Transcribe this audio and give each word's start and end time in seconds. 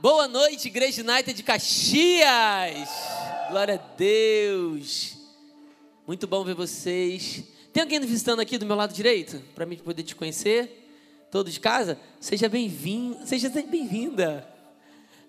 Boa 0.00 0.28
noite, 0.28 0.68
Igreja 0.68 1.02
United 1.02 1.34
de 1.34 1.42
Caxias. 1.42 2.88
Glória 3.50 3.74
a 3.74 3.96
Deus. 3.96 5.16
Muito 6.06 6.24
bom 6.24 6.44
ver 6.44 6.54
vocês. 6.54 7.42
Tem 7.72 7.82
alguém 7.82 7.98
visitando 7.98 8.38
aqui 8.38 8.56
do 8.58 8.64
meu 8.64 8.76
lado 8.76 8.94
direito? 8.94 9.42
Para 9.56 9.66
mim 9.66 9.76
poder 9.76 10.04
te 10.04 10.14
conhecer? 10.14 11.26
Todos 11.32 11.52
de 11.52 11.58
casa? 11.58 11.98
Seja 12.20 12.48
bem-vindo, 12.48 13.26
seja 13.26 13.48
bem-vinda. 13.48 14.46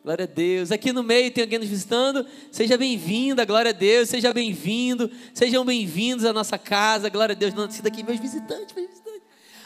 Glória 0.03 0.25
a 0.25 0.27
Deus. 0.27 0.71
Aqui 0.71 0.93
no 0.93 1.01
meio 1.01 1.31
tem 1.31 1.45
alguém 1.45 1.57
nos 1.57 1.67
visitando? 1.67 2.23
Seja 2.51 2.77
bem-vinda, 2.77 3.45
glória 3.45 3.69
a 3.69 3.73
Deus. 3.73 4.07
Seja 4.07 4.31
bem-vindo. 4.31 5.09
Sejam 5.33 5.65
bem-vindos 5.65 6.25
à 6.25 6.31
nossa 6.31 6.59
casa. 6.59 7.09
Glória 7.09 7.33
a 7.33 7.35
Deus. 7.35 7.55
Não, 7.55 7.67
daqui 7.67 8.03
meus 8.03 8.19
visitantes, 8.19 8.75
meus 8.75 8.87
visitantes. 8.87 9.08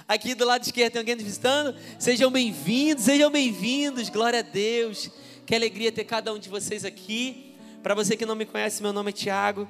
Aqui 0.06 0.36
do 0.36 0.44
lado 0.44 0.64
esquerdo 0.64 0.92
tem 0.94 1.00
alguém 1.00 1.16
nos 1.16 1.24
visitando? 1.24 1.78
Sejam 1.98 2.30
bem-vindos, 2.30 3.06
sejam 3.06 3.32
bem-vindos. 3.32 4.10
Glória 4.10 4.40
a 4.40 4.42
Deus. 4.42 5.10
Que 5.46 5.56
alegria 5.56 5.94
ter 5.94 6.04
cada 6.04 6.34
um 6.34 6.38
de 6.38 6.50
vocês 6.50 6.84
aqui. 6.84 7.56
Para 7.82 7.96
você 7.96 8.18
que 8.18 8.26
não 8.26 8.36
me 8.36 8.46
conhece, 8.46 8.84
meu 8.84 8.92
nome 8.92 9.12
é 9.12 9.14
Tiago. 9.14 9.66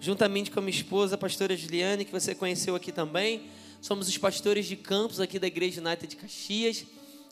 Juntamente 0.00 0.50
com 0.50 0.58
a 0.58 0.62
minha 0.62 0.74
esposa, 0.74 1.14
a 1.14 1.18
pastora 1.18 1.56
Juliane, 1.56 2.04
que 2.04 2.10
você 2.10 2.34
conheceu 2.34 2.74
aqui 2.74 2.90
também. 2.90 3.44
Somos 3.80 4.08
os 4.08 4.18
pastores 4.18 4.66
de 4.66 4.74
campos 4.74 5.20
aqui 5.20 5.38
da 5.38 5.46
Igreja 5.46 5.80
United 5.80 6.08
de 6.08 6.16
Caxias. 6.16 6.84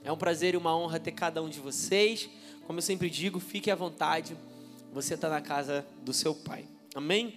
É 0.04 0.12
um 0.12 0.16
prazer 0.16 0.54
e 0.54 0.56
uma 0.56 0.76
honra 0.76 1.00
ter 1.00 1.12
cada 1.12 1.42
um 1.42 1.48
de 1.48 1.58
vocês. 1.58 2.28
Como 2.68 2.78
eu 2.78 2.82
sempre 2.82 3.10
digo, 3.10 3.40
fique 3.40 3.68
à 3.68 3.74
vontade. 3.74 4.36
Você 4.92 5.14
está 5.14 5.28
na 5.28 5.40
casa 5.40 5.84
do 6.04 6.12
seu 6.12 6.32
pai. 6.32 6.64
Amém? 6.94 7.36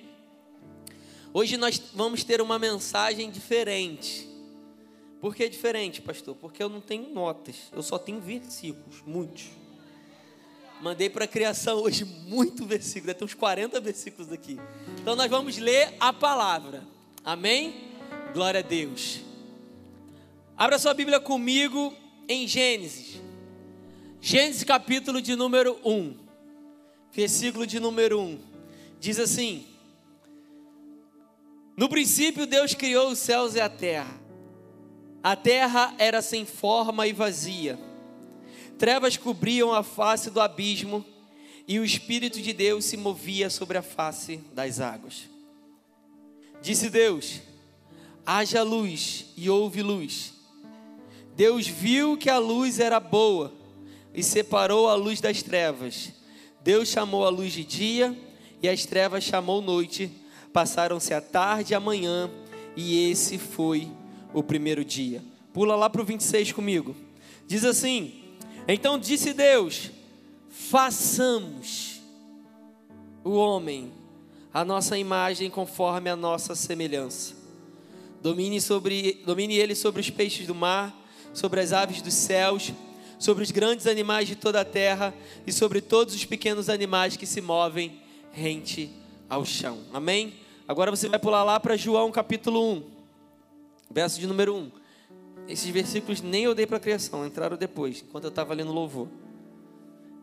Hoje 1.33 1.57
nós 1.57 1.81
vamos 1.95 2.23
ter 2.23 2.39
uma 2.39 2.59
mensagem 2.59 3.31
diferente. 3.31 4.26
Por 5.19 5.35
que 5.35 5.43
é 5.43 5.49
diferente, 5.49 6.01
pastor? 6.01 6.35
Porque 6.35 6.61
eu 6.61 6.69
não 6.69 6.79
tenho 6.79 7.09
notas, 7.09 7.55
eu 7.71 7.81
só 7.81 7.97
tenho 7.97 8.21
versículos, 8.21 9.01
muitos. 9.05 9.45
Mandei 10.79 11.09
para 11.09 11.25
a 11.25 11.27
criação 11.27 11.79
hoje 11.79 12.05
muito 12.05 12.65
versículo, 12.65 13.11
deve 13.11 13.25
uns 13.25 13.33
40 13.33 13.79
versículos 13.79 14.31
aqui. 14.31 14.59
Então 15.01 15.15
nós 15.15 15.29
vamos 15.29 15.57
ler 15.57 15.95
a 15.99 16.13
palavra. 16.13 16.83
Amém? 17.25 17.89
Glória 18.31 18.59
a 18.59 18.63
Deus. 18.63 19.21
Abra 20.55 20.77
sua 20.77 20.93
Bíblia 20.93 21.19
comigo 21.19 21.93
em 22.29 22.47
Gênesis. 22.47 23.19
Gênesis 24.21 24.63
capítulo 24.63 25.19
de 25.19 25.35
número 25.35 25.79
1. 25.83 26.15
Versículo 27.11 27.65
de 27.65 27.79
número 27.79 28.19
1. 28.19 28.39
Diz 28.99 29.19
assim: 29.19 29.65
No 31.75 31.89
princípio 31.89 32.45
Deus 32.45 32.75
criou 32.75 33.09
os 33.09 33.17
céus 33.17 33.55
e 33.55 33.59
a 33.59 33.69
terra. 33.69 34.26
A 35.27 35.35
terra 35.35 35.93
era 35.97 36.21
sem 36.21 36.45
forma 36.45 37.05
e 37.05 37.11
vazia. 37.11 37.77
Trevas 38.79 39.17
cobriam 39.17 39.73
a 39.73 39.83
face 39.83 40.29
do 40.29 40.39
abismo 40.39 41.03
e 41.67 41.77
o 41.81 41.83
Espírito 41.83 42.41
de 42.41 42.53
Deus 42.53 42.85
se 42.85 42.95
movia 42.95 43.49
sobre 43.49 43.77
a 43.77 43.81
face 43.81 44.37
das 44.53 44.79
águas. 44.79 45.27
Disse 46.61 46.89
Deus: 46.89 47.41
haja 48.25 48.63
luz, 48.63 49.25
e 49.35 49.49
houve 49.49 49.81
luz. 49.81 50.33
Deus 51.35 51.67
viu 51.67 52.15
que 52.15 52.29
a 52.29 52.37
luz 52.37 52.79
era 52.79 52.97
boa 52.97 53.53
e 54.13 54.23
separou 54.23 54.87
a 54.87 54.95
luz 54.95 55.19
das 55.19 55.43
trevas. 55.43 56.13
Deus 56.63 56.87
chamou 56.87 57.25
a 57.25 57.29
luz 57.29 57.51
de 57.51 57.65
dia 57.65 58.17
e 58.63 58.69
as 58.69 58.85
trevas 58.85 59.25
chamou 59.25 59.61
noite. 59.61 60.09
Passaram-se 60.53 61.13
a 61.13 61.19
tarde 61.19 61.73
e 61.73 61.75
a 61.75 61.81
manhã, 61.81 62.31
e 62.77 63.11
esse 63.11 63.37
foi 63.37 63.91
o 63.91 64.06
primeiro 64.43 64.85
dia. 64.85 65.23
Pula 65.53 65.75
lá 65.75 65.89
para 65.89 66.01
o 66.01 66.05
26 66.05 66.51
comigo. 66.51 66.95
Diz 67.47 67.63
assim: 67.63 68.13
Então 68.67 68.99
disse 68.99 69.33
Deus: 69.33 69.91
façamos 70.49 72.01
o 73.23 73.31
homem 73.31 73.91
a 74.53 74.65
nossa 74.65 74.97
imagem 74.97 75.49
conforme 75.49 76.09
a 76.09 76.15
nossa 76.15 76.55
semelhança. 76.55 77.35
Domine, 78.21 78.59
sobre, 78.59 79.21
domine 79.25 79.55
ele 79.55 79.75
sobre 79.75 80.01
os 80.01 80.09
peixes 80.09 80.47
do 80.47 80.55
mar, 80.55 80.95
sobre 81.33 81.59
as 81.61 81.71
aves 81.71 82.01
dos 82.01 82.15
céus, 82.15 82.73
sobre 83.19 83.43
os 83.43 83.51
grandes 83.51 83.85
animais 83.85 84.27
de 84.27 84.35
toda 84.35 84.61
a 84.61 84.65
terra 84.65 85.13
e 85.45 85.51
sobre 85.51 85.79
todos 85.79 86.15
os 86.15 86.25
pequenos 86.25 86.69
animais 86.69 87.15
que 87.15 87.25
se 87.25 87.39
movem 87.39 88.01
rente 88.31 88.89
ao 89.29 89.45
chão. 89.45 89.79
Amém? 89.93 90.33
Agora 90.67 90.89
você 90.89 91.07
vai 91.07 91.19
pular 91.19 91.43
lá 91.43 91.59
para 91.59 91.77
João 91.77 92.11
capítulo 92.11 92.73
1. 92.73 92.96
Verso 93.89 94.19
de 94.19 94.27
número 94.27 94.55
1. 94.55 94.71
Esses 95.47 95.69
versículos 95.69 96.21
nem 96.21 96.43
eu 96.43 96.53
dei 96.53 96.67
para 96.67 96.77
a 96.77 96.79
criação, 96.79 97.25
entraram 97.25 97.55
depois, 97.55 98.03
enquanto 98.05 98.25
eu 98.25 98.29
estava 98.29 98.53
lendo 98.53 98.71
louvor. 98.71 99.07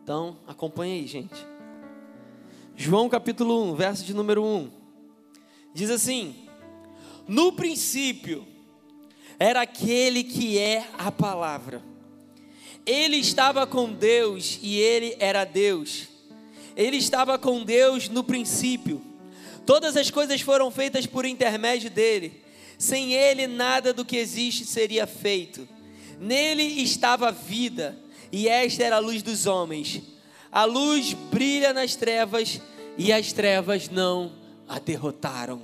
Então, 0.03 0.37
acompanha 0.47 0.93
aí, 0.93 1.07
gente. 1.07 1.33
João 2.75 3.09
capítulo 3.09 3.71
1, 3.71 3.75
verso 3.75 4.05
de 4.05 4.13
número 4.13 4.43
1. 4.43 4.69
Diz 5.73 5.89
assim: 5.89 6.35
No 7.27 7.53
princípio 7.53 8.45
era 9.39 9.61
aquele 9.61 10.23
que 10.23 10.59
é 10.59 10.87
a 10.97 11.11
palavra. 11.11 11.81
Ele 12.85 13.17
estava 13.17 13.65
com 13.65 13.91
Deus 13.91 14.59
e 14.61 14.77
ele 14.77 15.15
era 15.19 15.43
Deus. 15.43 16.07
Ele 16.75 16.97
estava 16.97 17.39
com 17.39 17.63
Deus 17.63 18.09
no 18.09 18.23
princípio. 18.23 19.01
Todas 19.65 19.97
as 19.97 20.11
coisas 20.11 20.39
foram 20.41 20.69
feitas 20.69 21.07
por 21.07 21.25
intermédio 21.25 21.89
dele 21.89 22.44
sem 22.77 23.13
ele, 23.13 23.47
nada 23.47 23.93
do 23.93 24.05
que 24.05 24.17
existe 24.17 24.65
seria 24.65 25.07
feito. 25.07 25.67
Nele 26.19 26.63
estava 26.81 27.29
a 27.29 27.31
vida, 27.31 27.97
e 28.31 28.47
esta 28.47 28.83
era 28.83 28.97
a 28.97 28.99
luz 28.99 29.21
dos 29.21 29.45
homens. 29.45 30.01
A 30.51 30.63
luz 30.65 31.13
brilha 31.13 31.73
nas 31.73 31.95
trevas, 31.95 32.61
e 32.97 33.11
as 33.11 33.33
trevas 33.33 33.89
não 33.89 34.31
a 34.67 34.79
derrotaram. 34.79 35.61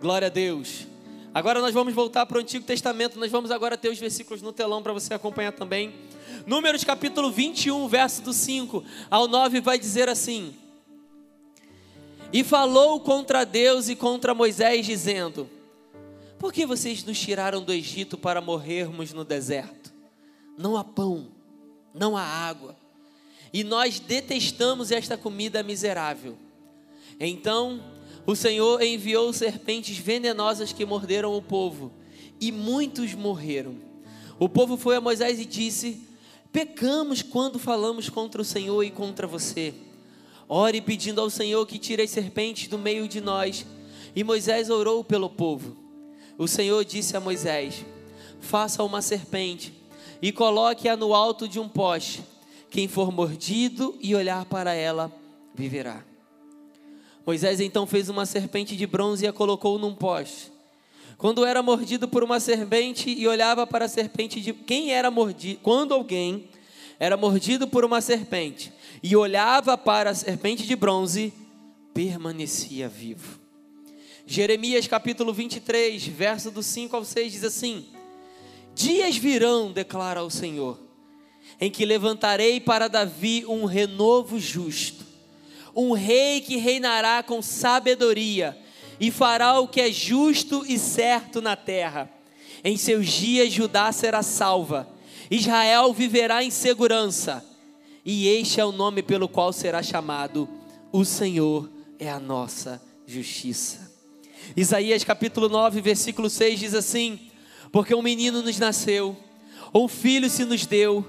Glória 0.00 0.26
a 0.26 0.30
Deus. 0.30 0.86
Agora 1.34 1.60
nós 1.60 1.72
vamos 1.72 1.94
voltar 1.94 2.26
para 2.26 2.38
o 2.38 2.40
Antigo 2.40 2.64
Testamento. 2.64 3.18
Nós 3.18 3.30
vamos 3.30 3.50
agora 3.50 3.76
ter 3.78 3.88
os 3.88 3.98
versículos 3.98 4.42
no 4.42 4.52
telão 4.52 4.82
para 4.82 4.92
você 4.92 5.14
acompanhar 5.14 5.52
também. 5.52 5.94
Números 6.46 6.84
capítulo 6.84 7.30
21, 7.30 7.88
verso 7.88 8.22
do 8.22 8.32
5 8.32 8.84
ao 9.10 9.28
9 9.28 9.60
vai 9.60 9.78
dizer 9.78 10.08
assim: 10.08 10.54
E 12.32 12.42
falou 12.42 13.00
contra 13.00 13.44
Deus 13.44 13.88
e 13.88 13.96
contra 13.96 14.34
Moisés, 14.34 14.84
dizendo: 14.84 15.48
por 16.42 16.52
que 16.52 16.66
vocês 16.66 17.04
nos 17.04 17.20
tiraram 17.20 17.62
do 17.62 17.72
Egito 17.72 18.18
para 18.18 18.40
morrermos 18.40 19.12
no 19.12 19.24
deserto? 19.24 19.94
Não 20.58 20.76
há 20.76 20.82
pão, 20.82 21.28
não 21.94 22.16
há 22.16 22.22
água, 22.24 22.76
e 23.52 23.62
nós 23.62 24.00
detestamos 24.00 24.90
esta 24.90 25.16
comida 25.16 25.62
miserável. 25.62 26.36
Então 27.20 27.80
o 28.26 28.34
Senhor 28.34 28.82
enviou 28.82 29.32
serpentes 29.32 29.96
venenosas 29.96 30.72
que 30.72 30.84
morderam 30.84 31.32
o 31.32 31.40
povo, 31.40 31.92
e 32.40 32.50
muitos 32.50 33.14
morreram. 33.14 33.76
O 34.36 34.48
povo 34.48 34.76
foi 34.76 34.96
a 34.96 35.00
Moisés 35.00 35.38
e 35.38 35.44
disse: 35.44 36.00
Pecamos 36.50 37.22
quando 37.22 37.56
falamos 37.56 38.08
contra 38.08 38.42
o 38.42 38.44
Senhor 38.44 38.82
e 38.82 38.90
contra 38.90 39.28
você. 39.28 39.72
Ore 40.48 40.80
pedindo 40.80 41.20
ao 41.20 41.30
Senhor 41.30 41.64
que 41.68 41.78
tire 41.78 42.02
as 42.02 42.10
serpentes 42.10 42.66
do 42.66 42.78
meio 42.78 43.06
de 43.06 43.20
nós. 43.20 43.64
E 44.14 44.24
Moisés 44.24 44.70
orou 44.70 45.04
pelo 45.04 45.30
povo. 45.30 45.81
O 46.38 46.48
Senhor 46.48 46.84
disse 46.84 47.16
a 47.16 47.20
Moisés: 47.20 47.84
Faça 48.40 48.82
uma 48.82 49.02
serpente 49.02 49.72
e 50.20 50.32
coloque-a 50.32 50.96
no 50.96 51.14
alto 51.14 51.48
de 51.48 51.58
um 51.58 51.68
poste. 51.68 52.24
Quem 52.70 52.88
for 52.88 53.12
mordido 53.12 53.96
e 54.00 54.14
olhar 54.14 54.44
para 54.46 54.72
ela, 54.72 55.12
viverá. 55.54 56.02
Moisés 57.26 57.60
então 57.60 57.86
fez 57.86 58.08
uma 58.08 58.26
serpente 58.26 58.76
de 58.76 58.86
bronze 58.86 59.24
e 59.24 59.28
a 59.28 59.32
colocou 59.32 59.78
num 59.78 59.94
poste. 59.94 60.50
Quando 61.18 61.44
era 61.44 61.62
mordido 61.62 62.08
por 62.08 62.24
uma 62.24 62.40
serpente 62.40 63.10
e 63.10 63.28
olhava 63.28 63.66
para 63.66 63.84
a 63.84 63.88
serpente 63.88 64.40
de 64.40 64.52
quem 64.52 64.92
era 64.92 65.10
mordido, 65.10 65.60
quando 65.62 65.94
alguém 65.94 66.48
era 66.98 67.16
mordido 67.16 67.68
por 67.68 67.84
uma 67.84 68.00
serpente 68.00 68.72
e 69.02 69.14
olhava 69.14 69.76
para 69.76 70.10
a 70.10 70.14
serpente 70.14 70.66
de 70.66 70.74
bronze, 70.74 71.32
permanecia 71.92 72.88
vivo. 72.88 73.41
Jeremias 74.32 74.86
capítulo 74.86 75.30
23, 75.30 76.06
verso 76.06 76.50
do 76.50 76.62
5 76.62 76.96
ao 76.96 77.04
6 77.04 77.32
diz 77.32 77.44
assim: 77.44 77.84
Dias 78.74 79.14
virão, 79.14 79.70
declara 79.70 80.24
o 80.24 80.30
Senhor, 80.30 80.80
em 81.60 81.70
que 81.70 81.84
levantarei 81.84 82.58
para 82.58 82.88
Davi 82.88 83.44
um 83.46 83.66
renovo 83.66 84.40
justo, 84.40 85.04
um 85.76 85.92
rei 85.92 86.40
que 86.40 86.56
reinará 86.56 87.22
com 87.22 87.42
sabedoria 87.42 88.56
e 88.98 89.10
fará 89.10 89.60
o 89.60 89.68
que 89.68 89.82
é 89.82 89.92
justo 89.92 90.64
e 90.66 90.78
certo 90.78 91.42
na 91.42 91.54
terra. 91.54 92.10
Em 92.64 92.78
seus 92.78 93.08
dias 93.08 93.52
Judá 93.52 93.92
será 93.92 94.22
salva, 94.22 94.88
Israel 95.30 95.92
viverá 95.92 96.42
em 96.42 96.50
segurança, 96.50 97.44
e 98.02 98.28
este 98.28 98.62
é 98.62 98.64
o 98.64 98.72
nome 98.72 99.02
pelo 99.02 99.28
qual 99.28 99.52
será 99.52 99.82
chamado: 99.82 100.48
O 100.90 101.04
Senhor 101.04 101.68
é 101.98 102.08
a 102.08 102.18
nossa 102.18 102.80
justiça. 103.06 103.91
Isaías 104.56 105.04
capítulo 105.04 105.48
9, 105.48 105.80
versículo 105.80 106.28
6 106.28 106.60
diz 106.60 106.74
assim: 106.74 107.18
Porque 107.70 107.94
um 107.94 108.02
menino 108.02 108.42
nos 108.42 108.58
nasceu, 108.58 109.16
um 109.74 109.88
filho 109.88 110.28
se 110.28 110.44
nos 110.44 110.66
deu, 110.66 111.04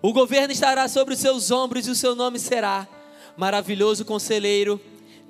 O 0.00 0.12
governo 0.12 0.52
estará 0.52 0.86
sobre 0.86 1.14
os 1.14 1.20
seus 1.20 1.50
ombros 1.50 1.86
e 1.86 1.90
o 1.90 1.94
seu 1.94 2.14
nome 2.14 2.38
será 2.38 2.86
Maravilhoso 3.36 4.04
Conselheiro, 4.04 4.80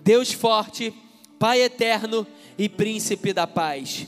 Deus 0.01 0.31
Forte, 0.33 0.93
Pai 1.39 1.63
Eterno 1.63 2.27
e 2.59 2.69
Príncipe 2.69 3.33
da 3.33 3.47
Paz. 3.47 4.07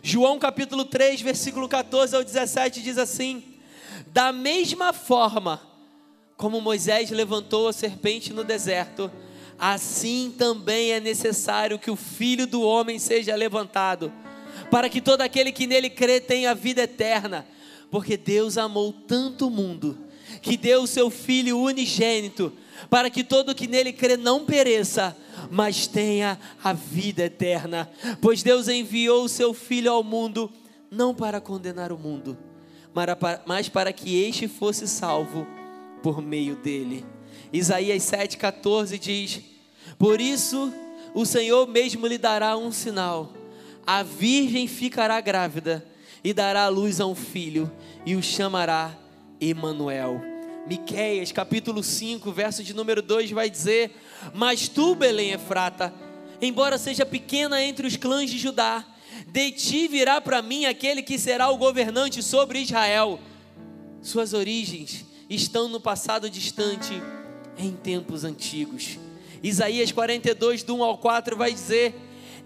João 0.00 0.38
capítulo 0.38 0.84
3, 0.84 1.20
versículo 1.20 1.68
14 1.68 2.14
ao 2.14 2.22
17 2.22 2.80
diz 2.80 2.96
assim: 2.96 3.42
Da 4.08 4.32
mesma 4.32 4.92
forma 4.92 5.60
como 6.36 6.60
Moisés 6.60 7.10
levantou 7.10 7.66
a 7.66 7.72
serpente 7.72 8.32
no 8.32 8.44
deserto, 8.44 9.10
assim 9.58 10.32
também 10.36 10.92
é 10.92 11.00
necessário 11.00 11.78
que 11.78 11.90
o 11.90 11.96
Filho 11.96 12.46
do 12.46 12.62
Homem 12.62 12.98
seja 12.98 13.34
levantado, 13.34 14.12
para 14.70 14.88
que 14.88 15.00
todo 15.00 15.22
aquele 15.22 15.50
que 15.50 15.66
nele 15.66 15.90
crê 15.90 16.20
tenha 16.20 16.54
vida 16.54 16.82
eterna. 16.82 17.46
Porque 17.90 18.16
Deus 18.16 18.58
amou 18.58 18.92
tanto 18.92 19.46
o 19.46 19.50
mundo, 19.50 19.98
que 20.42 20.56
deu 20.56 20.82
o 20.82 20.86
seu 20.86 21.10
Filho 21.10 21.58
unigênito, 21.58 22.52
para 22.90 23.10
que 23.10 23.24
todo 23.24 23.54
que 23.54 23.66
nele 23.66 23.92
crê 23.92 24.16
não 24.16 24.44
pereça, 24.44 25.16
mas 25.50 25.86
tenha 25.86 26.38
a 26.62 26.72
vida 26.72 27.24
eterna. 27.24 27.90
Pois 28.20 28.42
Deus 28.42 28.68
enviou 28.68 29.24
o 29.24 29.28
seu 29.28 29.54
Filho 29.54 29.90
ao 29.90 30.04
mundo, 30.04 30.52
não 30.90 31.14
para 31.14 31.40
condenar 31.40 31.90
o 31.92 31.98
mundo, 31.98 32.36
mas 33.46 33.68
para 33.68 33.92
que 33.92 34.22
este 34.22 34.46
fosse 34.46 34.86
salvo 34.86 35.46
por 36.02 36.20
meio 36.20 36.56
dele. 36.56 37.04
Isaías 37.52 38.02
7,14 38.02 38.98
diz: 38.98 39.40
Por 39.98 40.20
isso 40.20 40.72
o 41.14 41.24
Senhor 41.24 41.66
mesmo 41.66 42.06
lhe 42.06 42.18
dará 42.18 42.56
um 42.56 42.70
sinal: 42.70 43.32
a 43.86 44.02
virgem 44.02 44.66
ficará 44.66 45.20
grávida 45.20 45.84
e 46.22 46.32
dará 46.32 46.64
à 46.64 46.68
luz 46.68 47.00
a 47.00 47.06
um 47.06 47.14
filho, 47.14 47.70
e 48.04 48.14
o 48.16 48.22
chamará 48.22 48.94
Emanuel. 49.40 50.20
Miqueias, 50.66 51.32
capítulo 51.32 51.82
5, 51.82 52.30
verso 52.30 52.62
de 52.62 52.74
número 52.74 53.00
2 53.00 53.30
vai 53.30 53.48
dizer: 53.48 53.92
Mas 54.34 54.68
tu, 54.68 54.94
Belém 54.94 55.30
Efrata, 55.30 55.94
embora 56.42 56.76
seja 56.76 57.06
pequena 57.06 57.62
entre 57.62 57.86
os 57.86 57.96
clãs 57.96 58.30
de 58.30 58.36
Judá, 58.36 58.84
de 59.26 59.50
ti 59.52 59.88
virá 59.88 60.20
para 60.20 60.42
mim 60.42 60.66
aquele 60.66 61.02
que 61.02 61.18
será 61.18 61.48
o 61.48 61.56
governante 61.56 62.22
sobre 62.22 62.60
Israel. 62.60 63.18
Suas 64.02 64.34
origens 64.34 65.04
estão 65.30 65.68
no 65.68 65.80
passado 65.80 66.28
distante, 66.28 66.92
em 67.58 67.72
tempos 67.72 68.24
antigos. 68.24 68.98
Isaías 69.42 69.92
42, 69.92 70.62
do 70.62 70.76
1 70.76 70.84
ao 70.84 70.98
4 70.98 71.36
vai 71.36 71.52
dizer: 71.52 71.94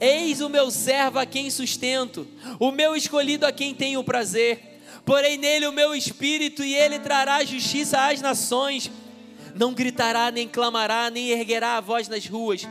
Eis 0.00 0.40
o 0.40 0.48
meu 0.48 0.70
servo 0.70 1.18
a 1.18 1.26
quem 1.26 1.50
sustento, 1.50 2.26
o 2.58 2.70
meu 2.70 2.96
escolhido 2.96 3.46
a 3.46 3.52
quem 3.52 3.74
tenho 3.74 4.02
prazer 4.02 4.72
porém 5.04 5.36
nele 5.36 5.66
o 5.66 5.72
meu 5.72 5.94
espírito, 5.94 6.62
e 6.62 6.74
ele 6.74 6.98
trará 6.98 7.44
justiça 7.44 8.00
às 8.00 8.20
nações. 8.20 8.90
Não 9.54 9.74
gritará, 9.74 10.30
nem 10.30 10.48
clamará, 10.48 11.10
nem 11.10 11.30
erguerá 11.30 11.76
a 11.76 11.80
voz 11.80 12.08
nas 12.08 12.26
ruas, 12.26 12.66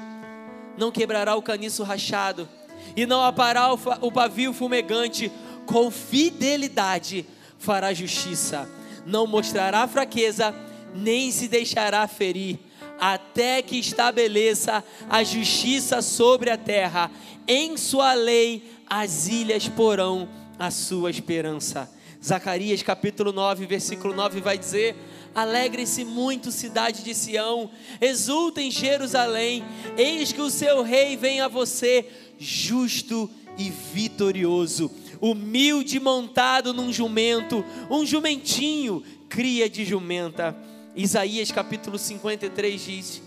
não 0.78 0.92
quebrará 0.92 1.36
o 1.36 1.42
caniço 1.42 1.84
rachado, 1.84 2.50
e 2.96 3.06
não 3.06 3.24
apará 3.24 3.72
o 3.72 4.12
pavio 4.12 4.52
fumegante, 4.52 5.32
com 5.66 5.92
fidelidade 5.92 7.26
fará 7.60 7.94
justiça, 7.94 8.68
não 9.06 9.28
mostrará 9.28 9.88
fraqueza, 9.88 10.56
nem 10.94 11.32
se 11.32 11.48
deixará 11.48 12.08
ferir, 12.08 12.60
até 13.00 13.62
que 13.62 13.78
estabeleça 13.78 14.84
a 15.10 15.24
justiça 15.24 16.02
sobre 16.02 16.50
a 16.50 16.58
terra, 16.58 17.10
em 17.48 17.76
sua 17.78 18.14
lei 18.14 18.64
as 18.88 19.28
ilhas 19.28 19.68
porão 19.68 20.30
a 20.60 20.70
sua 20.70 21.10
esperança. 21.10 21.90
Zacarias 22.24 22.84
capítulo 22.84 23.32
9, 23.32 23.66
versículo 23.66 24.14
9 24.14 24.42
vai 24.42 24.58
dizer: 24.58 24.96
Alegre-se 25.34 26.04
muito, 26.04 26.52
cidade 26.52 27.04
de 27.04 27.16
Sião, 27.16 27.72
exultem 28.00 28.70
Jerusalém, 28.70 29.64
eis 29.98 30.32
que 30.32 30.42
o 30.42 30.52
seu 30.52 30.84
rei 30.84 31.18
vem 31.18 31.42
a 31.42 31.48
você, 31.48 32.08
justo 32.38 33.30
e 33.58 33.70
vitorioso, 33.70 34.92
humilde 35.20 36.00
montado 36.00 36.74
num 36.74 36.94
jumento, 36.94 37.66
um 37.90 38.06
jumentinho, 38.06 39.04
cria 39.28 39.70
de 39.70 39.84
jumenta. 39.84 40.56
Isaías 40.96 41.52
capítulo 41.52 41.98
53 41.98 42.82
diz: 42.82 43.22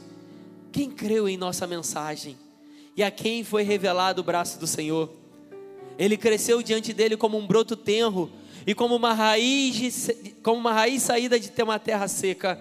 Quem 0.71 0.91
creu 0.91 1.29
em 1.29 1.37
nossa 1.37 1.67
mensagem 1.67 2.37
e 2.97 3.03
a 3.03 3.11
quem 3.11 3.43
foi 3.43 3.63
revelado 3.63 4.21
o 4.21 4.25
braço 4.25 4.59
do 4.59 4.67
Senhor? 4.67 5.11
Ele 5.99 6.17
cresceu 6.17 6.63
diante 6.63 6.93
dele 6.93 7.17
como 7.17 7.39
um 7.39 7.47
broto 7.47 7.75
tenro 7.77 8.31
e 8.67 8.75
como 8.75 8.95
uma 8.95 9.15
raiz, 9.15 10.11
como 10.43 10.59
uma 10.59 10.73
raiz 10.73 11.03
saída 11.03 11.41
de 11.41 11.51
ter 11.51 11.63
uma 11.63 11.79
terra 11.79 12.07
seca, 12.07 12.59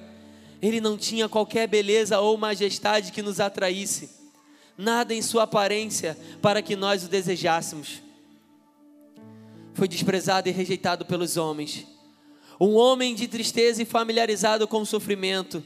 ele 0.62 0.80
não 0.80 0.98
tinha 0.98 1.28
qualquer 1.28 1.68
beleza 1.68 2.20
ou 2.20 2.38
majestade 2.38 3.12
que 3.12 3.22
nos 3.22 3.40
atraísse, 3.40 4.10
nada 4.78 5.14
em 5.14 5.22
sua 5.22 5.44
aparência 5.44 6.18
para 6.42 6.62
que 6.62 6.76
nós 6.76 7.04
o 7.04 7.10
desejássemos. 7.10 8.02
Foi 9.74 9.88
desprezado 9.88 10.48
e 10.48 10.52
rejeitado 10.52 11.06
pelos 11.06 11.36
homens, 11.36 11.86
um 12.60 12.76
homem 12.76 13.16
de 13.16 13.28
tristeza 13.28 13.82
e 13.82 13.86
familiarizado 13.86 14.68
com 14.68 14.82
o 14.82 14.86
sofrimento, 14.86 15.64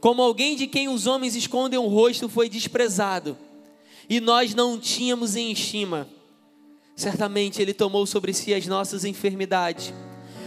como 0.00 0.22
alguém 0.22 0.56
de 0.56 0.66
quem 0.66 0.88
os 0.88 1.06
homens 1.06 1.34
escondem 1.34 1.78
o 1.78 1.86
rosto, 1.86 2.28
foi 2.28 2.48
desprezado, 2.48 3.38
e 4.08 4.20
nós 4.20 4.54
não 4.54 4.78
tínhamos 4.78 5.36
em 5.36 5.50
estima. 5.50 6.08
Certamente 6.94 7.60
Ele 7.60 7.74
tomou 7.74 8.06
sobre 8.06 8.32
si 8.32 8.54
as 8.54 8.66
nossas 8.66 9.04
enfermidades 9.04 9.92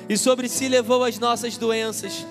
e 0.07 0.17
sobre 0.17 0.47
si 0.47 0.67
levou 0.67 1.03
as 1.03 1.19
nossas 1.19 1.57
doenças. 1.57 2.25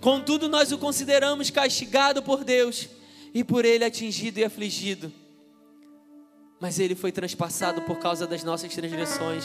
Contudo, 0.00 0.48
nós 0.48 0.72
o 0.72 0.78
consideramos 0.78 1.50
castigado 1.50 2.22
por 2.22 2.44
Deus 2.44 2.88
e 3.32 3.42
por 3.42 3.64
Ele 3.64 3.84
atingido 3.84 4.38
e 4.40 4.44
afligido. 4.44 5.12
Mas 6.60 6.78
Ele 6.78 6.94
foi 6.94 7.12
transpassado 7.12 7.82
por 7.82 7.98
causa 7.98 8.26
das 8.26 8.42
nossas 8.42 8.74
transgressões, 8.74 9.44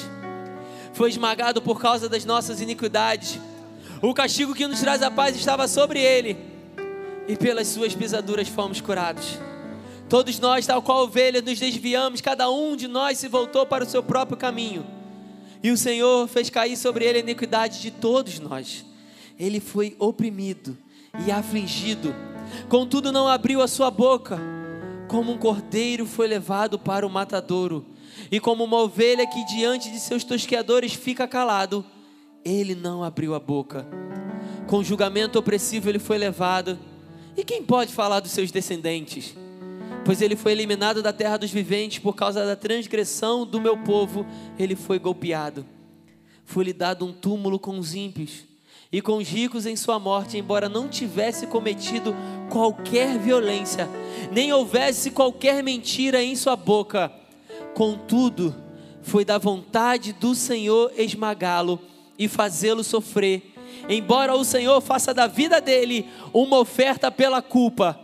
foi 0.94 1.10
esmagado 1.10 1.62
por 1.62 1.80
causa 1.80 2.10
das 2.10 2.26
nossas 2.26 2.62
iniquidades. 2.62 3.40
O 4.02 4.14
castigo 4.14 4.54
que 4.54 4.68
nos 4.68 4.80
traz 4.80 5.02
a 5.02 5.12
paz 5.12 5.36
estava 5.36 5.68
sobre 5.68 6.00
Ele, 6.00 6.38
e 7.28 7.36
pelas 7.36 7.68
Suas 7.68 7.94
pisaduras 7.94 8.48
fomos 8.48 8.82
curados. 8.82 9.38
Todos 10.10 10.40
nós, 10.40 10.66
tal 10.66 10.82
qual 10.82 11.04
ovelhas, 11.04 11.44
nos 11.44 11.58
desviamos, 11.58 12.20
cada 12.20 12.50
um 12.50 12.76
de 12.76 12.88
nós 12.88 13.18
se 13.18 13.28
voltou 13.30 13.66
para 13.66 13.84
o 13.84 13.88
seu 13.88 14.04
próprio 14.04 14.38
caminho. 14.38 14.86
E 15.64 15.72
o 15.72 15.78
Senhor 15.78 16.28
fez 16.28 16.50
cair 16.50 16.76
sobre 16.76 17.06
ele 17.06 17.20
a 17.20 17.22
iniquidade 17.22 17.80
de 17.80 17.92
todos 17.92 18.40
nós. 18.40 18.84
Ele 19.40 19.60
foi 19.60 19.96
oprimido 19.98 20.78
e 21.26 21.32
afligido, 21.32 22.14
contudo 22.68 23.12
não 23.12 23.28
abriu 23.28 23.62
a 23.62 23.68
sua 23.68 23.90
boca. 23.90 24.40
Como 25.08 25.32
um 25.32 25.38
cordeiro 25.38 26.06
foi 26.06 26.28
levado 26.28 26.80
para 26.80 27.06
o 27.06 27.10
matadouro, 27.10 27.86
e 28.32 28.40
como 28.40 28.64
uma 28.64 28.78
ovelha 28.78 29.28
que 29.28 29.46
diante 29.46 29.92
de 29.92 30.00
seus 30.00 30.24
tosqueadores 30.24 30.94
fica 30.94 31.28
calado, 31.28 31.86
ele 32.44 32.76
não 32.76 33.04
abriu 33.04 33.36
a 33.36 33.40
boca. 33.40 33.88
Com 34.68 34.84
julgamento 34.84 35.38
opressivo 35.38 35.90
ele 35.90 36.00
foi 36.00 36.18
levado. 36.18 36.78
E 37.36 37.44
quem 37.44 37.64
pode 37.64 37.94
falar 37.94 38.20
dos 38.20 38.32
seus 38.32 38.52
descendentes? 38.52 39.36
pois 40.04 40.22
ele 40.22 40.36
foi 40.36 40.52
eliminado 40.52 41.02
da 41.02 41.14
terra 41.14 41.38
dos 41.38 41.52
viventes 41.52 42.00
por 42.00 42.16
causa 42.16 42.46
da 42.46 42.56
transgressão 42.56 43.46
do 43.46 43.62
meu 43.62 43.78
povo, 43.78 44.26
ele 44.58 44.76
foi 44.76 45.00
golpeado. 45.00 45.66
Foi-lhe 46.44 46.74
dado 46.74 47.06
um 47.06 47.14
túmulo 47.14 47.60
com 47.60 47.78
os 47.78 47.94
ímpios 47.94 48.44
e 48.92 49.02
com 49.02 49.18
os 49.18 49.28
ricos 49.28 49.66
em 49.66 49.76
sua 49.76 50.00
morte, 50.00 50.38
embora 50.38 50.68
não 50.68 50.88
tivesse 50.88 51.48
cometido 51.48 52.16
qualquer 52.50 53.18
violência, 53.18 53.88
nem 54.32 54.52
houvesse 54.52 55.12
qualquer 55.12 55.64
mentira 55.64 56.22
em 56.22 56.36
sua 56.36 56.56
boca. 56.56 57.12
Contudo, 57.74 58.56
foi 59.02 59.26
da 59.26 59.38
vontade 59.38 60.14
do 60.14 60.36
Senhor 60.36 60.92
esmagá-lo 60.96 61.80
e 62.18 62.28
fazê-lo 62.28 62.84
sofrer. 62.84 63.54
Embora 63.90 64.36
o 64.36 64.44
Senhor 64.44 64.80
faça 64.82 65.14
da 65.14 65.28
vida 65.28 65.60
dele 65.60 66.08
uma 66.34 66.60
oferta 66.60 67.12
pela 67.12 67.42
culpa, 67.42 68.00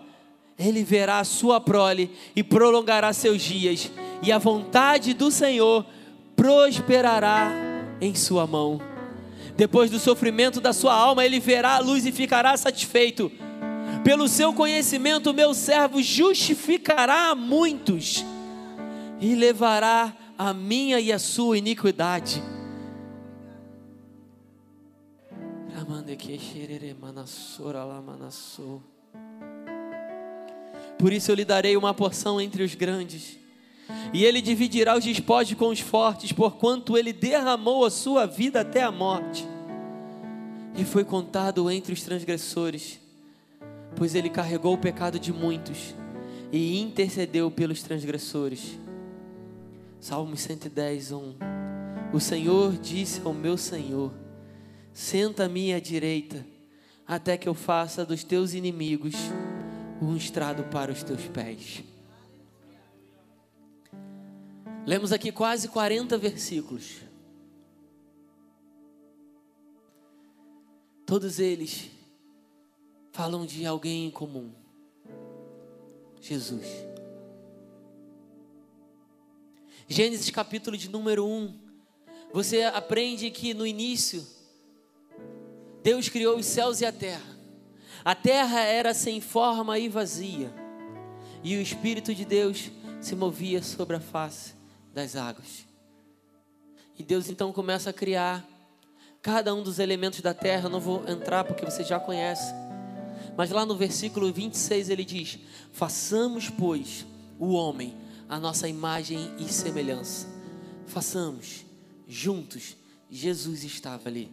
ele 0.58 0.84
verá 0.84 1.20
a 1.20 1.24
sua 1.24 1.62
prole 1.62 2.12
e 2.36 2.44
prolongará 2.44 3.14
seus 3.14 3.42
dias, 3.42 3.92
e 4.24 4.32
a 4.32 4.38
vontade 4.38 5.14
do 5.14 5.30
Senhor 5.30 5.86
prosperará 6.36 7.52
em 8.02 8.16
sua 8.16 8.48
mão. 8.48 8.82
Depois 9.56 9.92
do 9.92 10.00
sofrimento 10.00 10.60
da 10.60 10.74
sua 10.74 10.94
alma, 10.94 11.26
ele 11.26 11.40
verá 11.40 11.76
a 11.76 11.80
luz 11.80 12.06
e 12.06 12.12
ficará 12.12 12.56
satisfeito. 12.58 13.32
Pelo 14.04 14.28
seu 14.28 14.54
conhecimento, 14.54 15.34
meu 15.34 15.54
servo 15.54 16.02
justificará 16.02 17.32
a 17.32 17.36
muitos 17.36 18.26
e 19.20 19.36
levará 19.36 20.16
a 20.38 20.54
minha 20.54 21.00
e 21.00 21.12
a 21.12 21.20
sua 21.20 21.58
iniquidade. 21.58 22.42
Por 30.98 31.14
isso 31.14 31.32
eu 31.32 31.36
lhe 31.36 31.46
darei 31.46 31.78
uma 31.78 31.94
porção 31.94 32.42
entre 32.42 32.64
os 32.64 32.74
grandes. 32.76 33.38
E 34.14 34.26
ele 34.26 34.42
dividirá 34.42 34.98
os 34.98 35.04
despojos 35.04 35.58
com 35.58 35.70
os 35.70 35.80
fortes, 35.80 36.32
porquanto 36.32 36.98
ele 36.98 37.14
derramou 37.14 37.86
a 37.86 37.90
sua 37.90 38.26
vida 38.26 38.62
até 38.62 38.84
a 38.84 38.92
morte. 38.92 39.46
e 40.78 40.86
foi 40.86 41.04
contado 41.04 41.72
entre 41.72 41.92
os 41.92 42.04
transgressores, 42.04 43.00
pois 43.96 44.14
ele 44.14 44.30
carregou 44.30 44.76
o 44.76 44.78
pecado 44.78 45.20
de 45.20 45.34
muitos 45.34 45.96
e 46.52 46.80
intercedeu 46.80 47.50
pelos 47.50 47.82
transgressores. 47.82 48.78
Salmo 50.08 50.38
110, 50.38 51.12
1. 51.12 51.36
O 52.14 52.20
Senhor 52.22 52.78
disse 52.78 53.20
ao 53.26 53.34
meu 53.34 53.58
Senhor: 53.58 54.14
Senta 54.94 55.50
à 55.74 55.82
direita, 55.82 56.48
até 57.06 57.38
que 57.38 57.50
eu 57.50 57.54
faça 57.54 58.06
dos 58.06 58.24
teus 58.24 58.54
inimigos 58.54 59.16
um 60.02 60.16
estrado 60.16 60.64
para 60.72 60.94
os 60.94 61.04
teus 61.04 61.28
pés. 61.28 61.84
Lemos 64.86 65.12
aqui 65.12 65.30
quase 65.30 65.68
40 65.68 66.18
versículos. 66.18 67.02
Todos 71.06 71.38
eles 71.38 71.92
falam 73.12 73.46
de 73.46 73.66
alguém 73.66 74.08
em 74.08 74.12
comum: 74.12 74.54
Jesus. 76.22 76.97
Gênesis 79.90 80.30
capítulo 80.30 80.76
de 80.76 80.90
número 80.90 81.26
1. 81.26 81.54
Você 82.34 82.64
aprende 82.64 83.32
que 83.32 83.54
no 83.54 83.66
início 83.66 84.28
Deus 85.82 86.10
criou 86.10 86.38
os 86.38 86.46
céus 86.46 86.82
e 86.82 86.86
a 86.86 86.92
terra. 86.92 87.38
A 88.04 88.14
terra 88.14 88.60
era 88.60 88.94
sem 88.94 89.22
forma 89.22 89.80
e 89.80 89.88
vazia, 89.88 90.54
e 91.42 91.56
o 91.56 91.62
Espírito 91.62 92.14
de 92.14 92.26
Deus 92.26 92.70
se 93.00 93.16
movia 93.16 93.64
sobre 93.64 93.96
a 93.96 94.02
face 94.02 94.56
das 94.94 95.16
águas. 95.16 95.66
E 97.00 97.02
Deus 97.02 97.30
então 97.30 97.54
começa 97.54 97.90
a 97.90 97.94
criar 97.94 98.46
cada 99.22 99.56
um 99.56 99.64
dos 99.64 99.80
elementos 99.80 100.20
da 100.20 100.34
terra. 100.34 100.66
Eu 100.66 100.72
não 100.72 100.82
vou 100.82 101.08
entrar 101.08 101.46
porque 101.46 101.64
você 101.64 101.82
já 101.86 101.98
conhece. 101.98 102.54
Mas 103.38 103.52
lá 103.52 103.66
no 103.66 103.78
versículo 103.78 104.34
26 104.34 104.90
ele 104.90 105.06
diz: 105.06 105.40
Façamos, 105.72 106.50
pois, 106.50 107.06
o 107.40 107.54
homem 107.54 107.96
a 108.28 108.40
nossa 108.40 108.68
imagem 108.68 109.34
e 109.40 109.52
semelhança. 109.52 110.28
Façamos 110.86 111.66
juntos. 112.08 112.78
Jesus 113.10 113.64
estava 113.64 114.10
ali. 114.10 114.32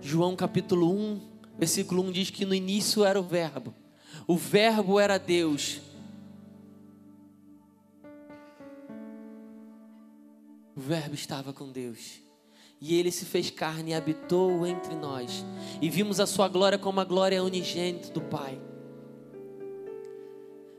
João 0.00 0.36
capítulo 0.36 0.92
1, 0.92 1.20
versículo 1.58 2.02
1 2.02 2.12
diz 2.12 2.30
que 2.30 2.44
no 2.44 2.54
início 2.54 3.04
era 3.04 3.18
o 3.18 3.22
Verbo, 3.22 3.74
o 4.26 4.36
Verbo 4.36 5.00
era 5.00 5.18
Deus 5.18 5.80
O 10.76 10.80
Verbo 10.80 11.14
estava 11.14 11.52
com 11.52 11.70
Deus. 11.70 12.20
E 12.80 12.98
ele 12.98 13.12
se 13.12 13.24
fez 13.24 13.48
carne 13.48 13.92
e 13.92 13.94
habitou 13.94 14.66
entre 14.66 14.94
nós. 14.96 15.44
E 15.80 15.88
vimos 15.88 16.18
a 16.18 16.26
sua 16.26 16.48
glória 16.48 16.76
como 16.76 17.00
a 17.00 17.04
glória 17.04 17.42
unigênita 17.42 18.10
do 18.10 18.20
Pai. 18.20 18.60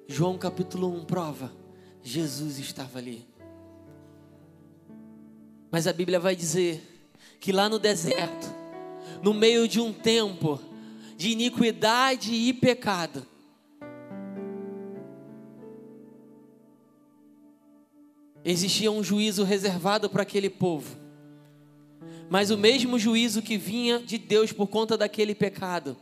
João 0.07 0.37
capítulo 0.37 0.87
1 0.95 1.05
prova: 1.05 1.51
Jesus 2.03 2.59
estava 2.59 2.99
ali. 2.99 3.25
Mas 5.71 5.87
a 5.87 5.93
Bíblia 5.93 6.19
vai 6.19 6.35
dizer 6.35 6.81
que 7.39 7.51
lá 7.51 7.67
no 7.67 7.79
deserto, 7.79 8.47
no 9.21 9.33
meio 9.33 9.67
de 9.67 9.79
um 9.79 9.91
tempo 9.91 10.59
de 11.17 11.31
iniquidade 11.31 12.33
e 12.33 12.53
pecado, 12.53 13.25
existia 18.43 18.91
um 18.91 19.03
juízo 19.03 19.43
reservado 19.43 20.09
para 20.09 20.21
aquele 20.21 20.49
povo. 20.49 20.95
Mas 22.29 22.51
o 22.51 22.57
mesmo 22.57 22.97
juízo 22.99 23.41
que 23.41 23.57
vinha 23.57 23.99
de 23.99 24.17
Deus 24.17 24.51
por 24.51 24.67
conta 24.67 24.95
daquele 24.95 25.33
pecado, 25.33 25.97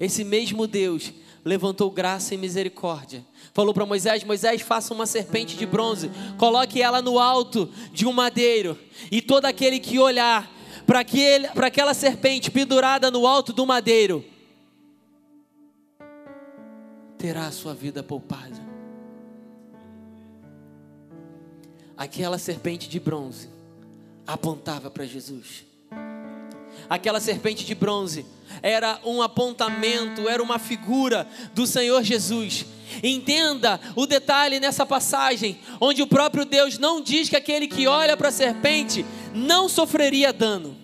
esse 0.00 0.24
mesmo 0.24 0.66
Deus 0.66 1.12
levantou 1.44 1.90
graça 1.90 2.34
e 2.34 2.38
misericórdia. 2.38 3.24
Falou 3.52 3.74
para 3.74 3.86
Moisés: 3.86 4.24
Moisés, 4.24 4.62
faça 4.62 4.94
uma 4.94 5.06
serpente 5.06 5.56
de 5.56 5.66
bronze, 5.66 6.10
coloque 6.38 6.80
ela 6.80 7.02
no 7.02 7.18
alto 7.18 7.68
de 7.92 8.06
um 8.06 8.12
madeiro, 8.12 8.78
e 9.10 9.20
todo 9.20 9.46
aquele 9.46 9.78
que 9.78 9.98
olhar 9.98 10.50
para 10.86 11.66
aquela 11.66 11.94
serpente 11.94 12.50
pendurada 12.50 13.10
no 13.10 13.26
alto 13.26 13.52
do 13.52 13.66
madeiro, 13.66 14.24
terá 17.18 17.46
a 17.46 17.52
sua 17.52 17.74
vida 17.74 18.02
poupada. 18.02 18.72
Aquela 21.96 22.38
serpente 22.38 22.88
de 22.88 22.98
bronze 22.98 23.48
apontava 24.26 24.90
para 24.90 25.04
Jesus. 25.04 25.71
Aquela 26.88 27.20
serpente 27.20 27.64
de 27.64 27.74
bronze 27.74 28.26
era 28.62 29.00
um 29.04 29.22
apontamento, 29.22 30.28
era 30.28 30.42
uma 30.42 30.58
figura 30.58 31.26
do 31.54 31.66
Senhor 31.66 32.02
Jesus. 32.02 32.66
Entenda 33.02 33.80
o 33.96 34.06
detalhe 34.06 34.60
nessa 34.60 34.84
passagem, 34.84 35.58
onde 35.80 36.02
o 36.02 36.06
próprio 36.06 36.44
Deus 36.44 36.78
não 36.78 37.00
diz 37.00 37.28
que 37.28 37.36
aquele 37.36 37.66
que 37.66 37.86
olha 37.86 38.16
para 38.16 38.28
a 38.28 38.32
serpente 38.32 39.06
não 39.34 39.68
sofreria 39.68 40.32
dano. 40.32 40.76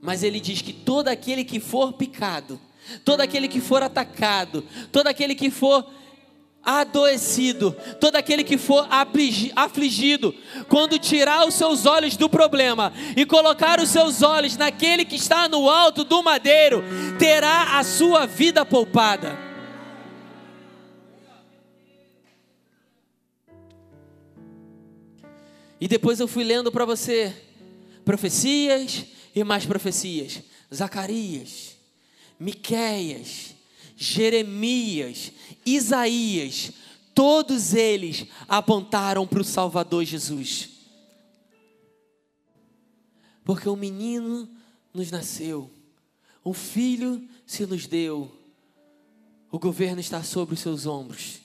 Mas 0.00 0.22
ele 0.22 0.40
diz 0.40 0.62
que 0.62 0.72
todo 0.72 1.08
aquele 1.08 1.44
que 1.44 1.60
for 1.60 1.92
picado, 1.92 2.60
todo 3.04 3.20
aquele 3.20 3.48
que 3.48 3.60
for 3.60 3.82
atacado, 3.82 4.64
todo 4.92 5.06
aquele 5.06 5.34
que 5.34 5.50
for 5.50 5.84
adoecido, 6.66 7.76
todo 8.00 8.16
aquele 8.16 8.42
que 8.42 8.58
for 8.58 8.88
afligido, 9.54 10.34
quando 10.68 10.98
tirar 10.98 11.46
os 11.46 11.54
seus 11.54 11.86
olhos 11.86 12.16
do 12.16 12.28
problema 12.28 12.92
e 13.16 13.24
colocar 13.24 13.78
os 13.78 13.88
seus 13.88 14.20
olhos 14.20 14.56
naquele 14.56 15.04
que 15.04 15.14
está 15.14 15.48
no 15.48 15.70
alto 15.70 16.02
do 16.02 16.20
madeiro, 16.24 16.82
terá 17.20 17.78
a 17.78 17.84
sua 17.84 18.26
vida 18.26 18.66
poupada. 18.66 19.38
E 25.80 25.86
depois 25.86 26.18
eu 26.18 26.26
fui 26.26 26.42
lendo 26.42 26.72
para 26.72 26.84
você 26.84 27.34
profecias 28.04 29.04
e 29.34 29.44
mais 29.44 29.66
profecias. 29.66 30.42
Zacarias, 30.74 31.76
Miqueias, 32.40 33.55
Jeremias, 33.96 35.32
Isaías, 35.64 36.70
todos 37.14 37.72
eles 37.72 38.26
apontaram 38.46 39.26
para 39.26 39.40
o 39.40 39.44
Salvador 39.44 40.04
Jesus. 40.04 40.68
Porque 43.42 43.68
um 43.68 43.76
menino 43.76 44.48
nos 44.92 45.10
nasceu, 45.10 45.70
um 46.44 46.52
filho 46.52 47.26
se 47.46 47.64
nos 47.64 47.86
deu, 47.86 48.30
o 49.50 49.58
governo 49.58 50.00
está 50.00 50.22
sobre 50.22 50.54
os 50.54 50.60
seus 50.60 50.84
ombros, 50.84 51.40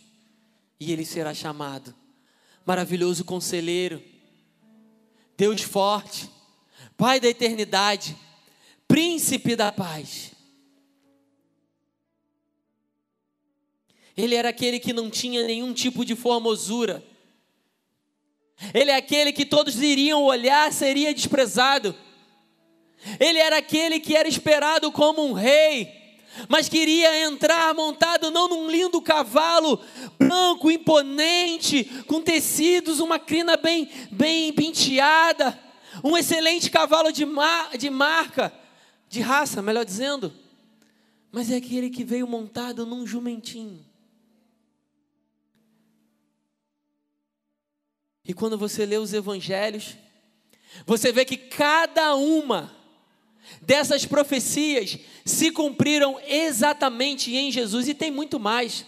e 0.79 0.91
ele 0.91 1.05
será 1.05 1.33
chamado 1.33 1.95
Maravilhoso 2.65 3.23
Conselheiro, 3.23 4.01
Deus 5.37 5.61
Forte, 5.61 6.29
Pai 6.97 7.19
da 7.19 7.27
Eternidade, 7.27 8.15
Príncipe 8.87 9.55
da 9.55 9.71
Paz. 9.71 10.30
Ele 14.15 14.35
era 14.35 14.49
aquele 14.49 14.79
que 14.79 14.93
não 14.93 15.09
tinha 15.09 15.43
nenhum 15.45 15.73
tipo 15.73 16.03
de 16.03 16.15
formosura. 16.15 17.03
Ele 18.73 18.91
é 18.91 18.95
aquele 18.95 19.31
que 19.31 19.45
todos 19.45 19.81
iriam 19.81 20.23
olhar, 20.23 20.71
seria 20.71 21.13
desprezado. 21.13 21.95
Ele 23.19 23.39
era 23.39 23.57
aquele 23.57 23.99
que 23.99 24.15
era 24.15 24.27
esperado 24.27 24.91
como 24.91 25.25
um 25.25 25.33
rei, 25.33 25.89
mas 26.47 26.69
queria 26.69 27.25
entrar 27.25 27.73
montado 27.73 28.29
não 28.29 28.47
num 28.47 28.69
lindo 28.69 29.01
cavalo 29.01 29.81
branco, 30.19 30.69
imponente, 30.69 31.83
com 32.05 32.21
tecidos, 32.21 32.99
uma 32.99 33.17
crina 33.17 33.57
bem, 33.57 33.89
bem 34.11 34.53
penteada, 34.53 35.59
um 36.03 36.15
excelente 36.15 36.69
cavalo 36.69 37.11
de, 37.11 37.25
mar, 37.25 37.75
de 37.75 37.89
marca, 37.89 38.53
de 39.09 39.19
raça, 39.19 39.61
melhor 39.61 39.83
dizendo. 39.83 40.31
Mas 41.31 41.49
é 41.49 41.55
aquele 41.55 41.89
que 41.89 42.03
veio 42.03 42.27
montado 42.27 42.85
num 42.85 43.07
jumentinho. 43.07 43.90
E 48.31 48.33
quando 48.33 48.57
você 48.57 48.85
lê 48.85 48.95
os 48.95 49.11
evangelhos, 49.11 49.97
você 50.85 51.11
vê 51.11 51.25
que 51.25 51.35
cada 51.35 52.15
uma 52.15 52.73
dessas 53.61 54.05
profecias 54.05 54.97
se 55.25 55.51
cumpriram 55.51 56.17
exatamente 56.25 57.35
em 57.35 57.51
Jesus 57.51 57.89
e 57.89 57.93
tem 57.93 58.09
muito 58.09 58.39
mais. 58.39 58.85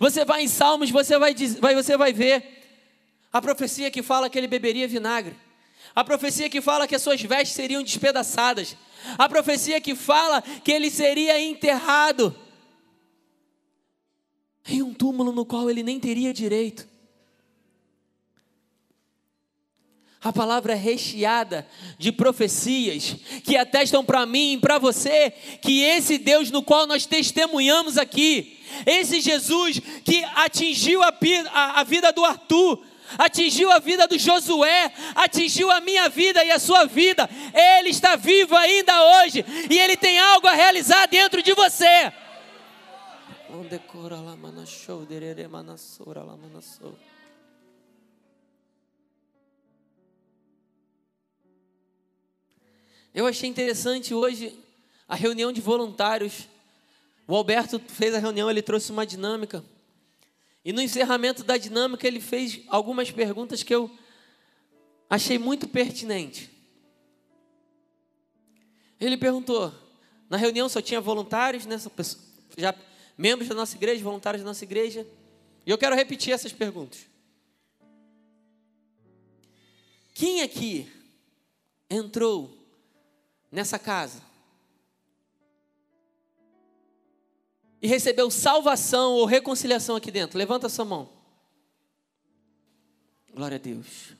Você 0.00 0.24
vai 0.24 0.42
em 0.42 0.48
Salmos, 0.48 0.90
você 0.90 1.16
vai, 1.20 1.32
você 1.72 1.96
vai 1.96 2.12
ver 2.12 2.44
a 3.32 3.40
profecia 3.40 3.92
que 3.92 4.02
fala 4.02 4.28
que 4.28 4.36
ele 4.36 4.48
beberia 4.48 4.88
vinagre. 4.88 5.36
A 5.94 6.02
profecia 6.02 6.50
que 6.50 6.60
fala 6.60 6.88
que 6.88 6.96
as 6.96 7.02
suas 7.02 7.22
vestes 7.22 7.52
seriam 7.52 7.84
despedaçadas. 7.84 8.76
A 9.16 9.28
profecia 9.28 9.80
que 9.80 9.94
fala 9.94 10.42
que 10.42 10.72
ele 10.72 10.90
seria 10.90 11.40
enterrado 11.40 12.34
em 14.66 14.82
um 14.82 14.92
túmulo 14.92 15.30
no 15.30 15.46
qual 15.46 15.70
ele 15.70 15.84
nem 15.84 16.00
teria 16.00 16.34
direito. 16.34 16.90
A 20.22 20.32
palavra 20.34 20.74
é 20.74 20.76
recheada 20.76 21.66
de 21.98 22.12
profecias 22.12 23.16
que 23.42 23.56
atestam 23.56 24.04
para 24.04 24.26
mim 24.26 24.52
e 24.52 24.58
para 24.58 24.78
você 24.78 25.30
que 25.62 25.82
esse 25.82 26.18
Deus 26.18 26.50
no 26.50 26.62
qual 26.62 26.86
nós 26.86 27.06
testemunhamos 27.06 27.96
aqui, 27.96 28.60
esse 28.84 29.22
Jesus 29.22 29.80
que 30.04 30.22
atingiu 30.34 31.02
a, 31.02 31.10
a, 31.52 31.80
a 31.80 31.84
vida 31.84 32.12
do 32.12 32.22
Arthur, 32.22 32.84
atingiu 33.16 33.72
a 33.72 33.78
vida 33.78 34.06
do 34.06 34.18
Josué, 34.18 34.92
atingiu 35.14 35.70
a 35.70 35.80
minha 35.80 36.06
vida 36.10 36.44
e 36.44 36.50
a 36.50 36.58
sua 36.58 36.84
vida, 36.84 37.28
ele 37.78 37.88
está 37.88 38.14
vivo 38.14 38.54
ainda 38.54 39.22
hoje 39.22 39.42
e 39.70 39.78
ele 39.78 39.96
tem 39.96 40.18
algo 40.18 40.46
a 40.46 40.52
realizar 40.52 41.06
dentro 41.06 41.42
de 41.42 41.54
você. 41.54 42.12
Eu 53.12 53.26
achei 53.26 53.48
interessante 53.48 54.14
hoje 54.14 54.56
a 55.08 55.16
reunião 55.16 55.52
de 55.52 55.60
voluntários. 55.60 56.48
O 57.26 57.34
Alberto 57.34 57.80
fez 57.88 58.14
a 58.14 58.18
reunião, 58.18 58.48
ele 58.48 58.62
trouxe 58.62 58.92
uma 58.92 59.04
dinâmica. 59.04 59.64
E 60.64 60.72
no 60.72 60.80
encerramento 60.80 61.42
da 61.42 61.56
dinâmica, 61.56 62.06
ele 62.06 62.20
fez 62.20 62.60
algumas 62.68 63.10
perguntas 63.10 63.64
que 63.64 63.74
eu 63.74 63.90
achei 65.08 65.38
muito 65.38 65.66
pertinente. 65.66 66.48
Ele 69.00 69.16
perguntou: 69.16 69.74
na 70.28 70.36
reunião 70.36 70.68
só 70.68 70.80
tinha 70.80 71.00
voluntários, 71.00 71.66
né? 71.66 71.76
já 72.56 72.74
membros 73.18 73.48
da 73.48 73.54
nossa 73.56 73.74
igreja, 73.76 74.04
voluntários 74.04 74.42
da 74.44 74.48
nossa 74.48 74.62
igreja. 74.62 75.04
E 75.66 75.70
eu 75.70 75.78
quero 75.78 75.96
repetir 75.96 76.32
essas 76.32 76.52
perguntas. 76.52 77.00
Quem 80.14 80.42
aqui 80.42 80.90
entrou 81.88 82.59
nessa 83.50 83.78
casa 83.78 84.22
e 87.82 87.86
recebeu 87.86 88.30
salvação 88.30 89.12
ou 89.12 89.24
reconciliação 89.24 89.96
aqui 89.96 90.10
dentro? 90.10 90.38
Levanta 90.38 90.68
sua 90.68 90.84
mão. 90.84 91.08
Glória 93.32 93.56
a 93.56 93.60
Deus. 93.60 94.14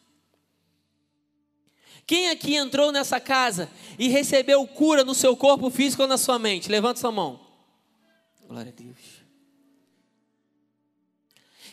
Quem 2.06 2.30
aqui 2.30 2.56
entrou 2.56 2.90
nessa 2.90 3.20
casa 3.20 3.70
e 3.98 4.08
recebeu 4.08 4.66
cura 4.66 5.04
no 5.04 5.14
seu 5.14 5.36
corpo 5.36 5.70
físico 5.70 6.02
ou 6.02 6.08
na 6.08 6.16
sua 6.16 6.38
mente? 6.38 6.70
Levanta 6.70 6.98
sua 6.98 7.12
mão. 7.12 7.38
Glória 8.48 8.72
a 8.72 8.82
Deus. 8.82 9.20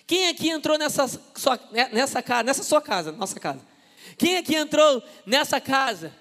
Quem 0.05 0.27
aqui 0.27 0.49
entrou 0.49 0.77
nessa 0.77 1.07
sua, 1.07 1.59
nessa 1.91 2.21
casa, 2.21 2.43
nessa 2.43 2.63
sua 2.63 2.81
casa, 2.81 3.11
nossa 3.11 3.39
casa? 3.39 3.65
Quem 4.17 4.37
aqui 4.37 4.55
entrou 4.55 5.03
nessa 5.25 5.59
casa 5.59 6.13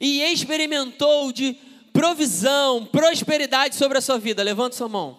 e 0.00 0.22
experimentou 0.22 1.32
de 1.32 1.54
provisão, 1.92 2.84
prosperidade 2.84 3.74
sobre 3.74 3.98
a 3.98 4.00
sua 4.00 4.18
vida? 4.18 4.42
Levanta 4.42 4.76
sua 4.76 4.88
mão. 4.88 5.18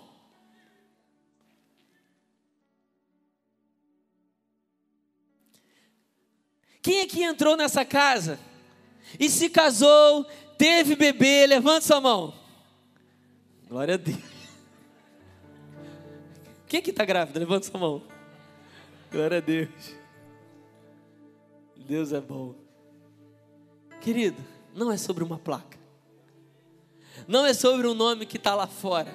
Quem 6.82 7.02
aqui 7.02 7.24
entrou 7.24 7.58
nessa 7.58 7.84
casa 7.84 8.40
e 9.20 9.30
se 9.30 9.50
casou, 9.50 10.24
teve 10.58 10.96
bebê? 10.96 11.46
Levanta 11.46 11.82
sua 11.82 12.00
mão. 12.00 12.34
Glória 13.68 13.96
a 13.96 13.98
Deus. 13.98 14.18
Quem 16.68 16.80
aqui 16.80 16.92
está 16.92 17.04
grávida? 17.04 17.40
Levanta 17.40 17.66
sua 17.66 17.80
mão. 17.80 18.04
Glória 19.12 19.38
a 19.38 19.42
Deus. 19.42 19.96
Deus 21.76 22.12
é 22.12 22.22
bom. 22.22 22.56
Querido, 24.02 24.42
não 24.78 24.92
é 24.92 24.98
sobre 24.98 25.24
uma 25.24 25.38
placa. 25.38 25.78
Não 27.28 27.46
é 27.46 27.54
sobre 27.54 27.88
um 27.88 27.94
nome 27.94 28.26
que 28.26 28.38
está 28.38 28.54
lá 28.56 28.68
fora. 28.68 29.14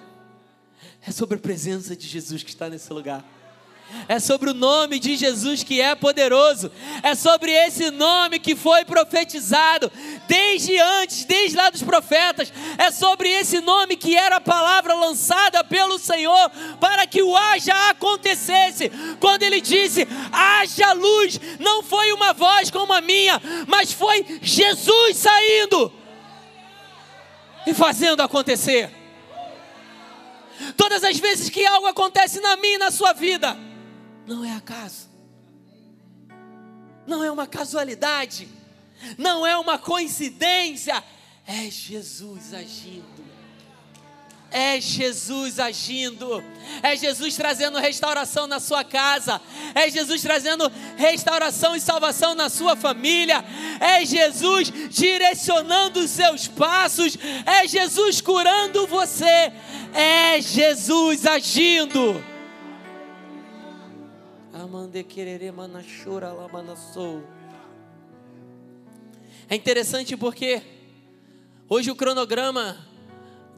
É 1.07 1.11
sobre 1.11 1.37
a 1.37 1.41
presença 1.41 1.95
de 1.97 2.07
Jesus 2.07 2.43
que 2.43 2.51
está 2.51 2.69
nesse 2.69 2.93
lugar 2.93 3.25
é 4.09 4.19
sobre 4.19 4.51
o 4.51 4.55
nome 4.55 4.99
de 4.99 5.17
Jesus 5.17 5.63
que 5.63 5.81
é 5.81 5.95
poderoso, 5.95 6.71
é 7.03 7.15
sobre 7.15 7.51
esse 7.53 7.91
nome 7.91 8.39
que 8.39 8.55
foi 8.57 8.85
profetizado 8.85 9.91
desde 10.33 10.79
antes, 10.79 11.27
desde 11.27 11.55
lá 11.55 11.69
dos 11.69 11.83
profetas, 11.83 12.51
é 12.79 12.91
sobre 12.91 13.29
esse 13.29 13.61
nome 13.61 13.97
que 13.97 14.17
era 14.17 14.37
a 14.37 14.41
palavra 14.41 14.95
lançada 14.95 15.63
pelo 15.63 15.99
Senhor 15.99 16.51
para 16.81 17.07
que 17.07 17.23
o 17.23 17.37
haja 17.37 17.91
acontecesse. 17.91 18.91
Quando 19.21 19.43
ele 19.43 19.61
disse: 19.61 20.09
haja 20.33 20.95
luz, 20.95 21.39
não 21.59 21.83
foi 21.83 22.15
uma 22.15 22.33
voz 22.33 22.71
como 22.71 22.95
a 22.95 23.03
minha, 23.03 23.39
mas 23.69 23.93
foi 23.93 24.41
Jesus 24.41 25.19
saindo 25.19 25.93
e 27.67 27.75
fazendo 27.75 28.23
acontecer. 28.23 28.91
Todas 30.79 31.05
as 31.05 31.19
vezes 31.19 31.51
que 31.51 31.67
algo 31.67 31.89
acontece 31.89 32.41
na 32.41 32.57
minha 32.57 32.77
e 32.77 32.79
na 32.79 32.91
sua 32.91 33.13
vida, 33.13 33.55
não 34.27 34.43
é 34.43 34.57
acaso, 34.57 35.11
não 37.07 37.23
é 37.23 37.31
uma 37.31 37.47
casualidade, 37.47 38.62
não 39.17 39.47
é 39.47 39.57
uma 39.57 39.79
coincidência, 39.79 41.03
é 41.47 41.71
Jesus 41.71 42.55
agindo. 42.55 43.33
É 44.55 44.79
Jesus 44.79 45.59
agindo, 45.59 46.45
é 46.83 46.95
Jesus 46.95 47.35
trazendo 47.35 47.79
restauração 47.79 48.47
na 48.47 48.61
sua 48.61 48.85
casa, 48.85 49.41
é 49.75 49.89
Jesus 49.89 50.21
trazendo 50.21 50.71
restauração 50.95 51.75
e 51.75 51.81
salvação 51.81 52.35
na 52.35 52.51
sua 52.51 52.77
família, 52.77 53.43
é 53.81 54.05
Jesus 54.05 54.71
direcionando 54.91 56.01
os 56.01 56.11
seus 56.11 56.49
passos, 56.49 57.17
é 57.47 57.67
Jesus 57.67 58.21
curando 58.21 58.87
você, 58.87 59.51
é 59.95 60.39
Jesus 60.43 61.25
agindo. 61.25 62.23
É 69.53 69.55
interessante 69.55 70.17
porque 70.17 70.63
hoje 71.69 71.91
o 71.91 71.95
cronograma 71.95 72.89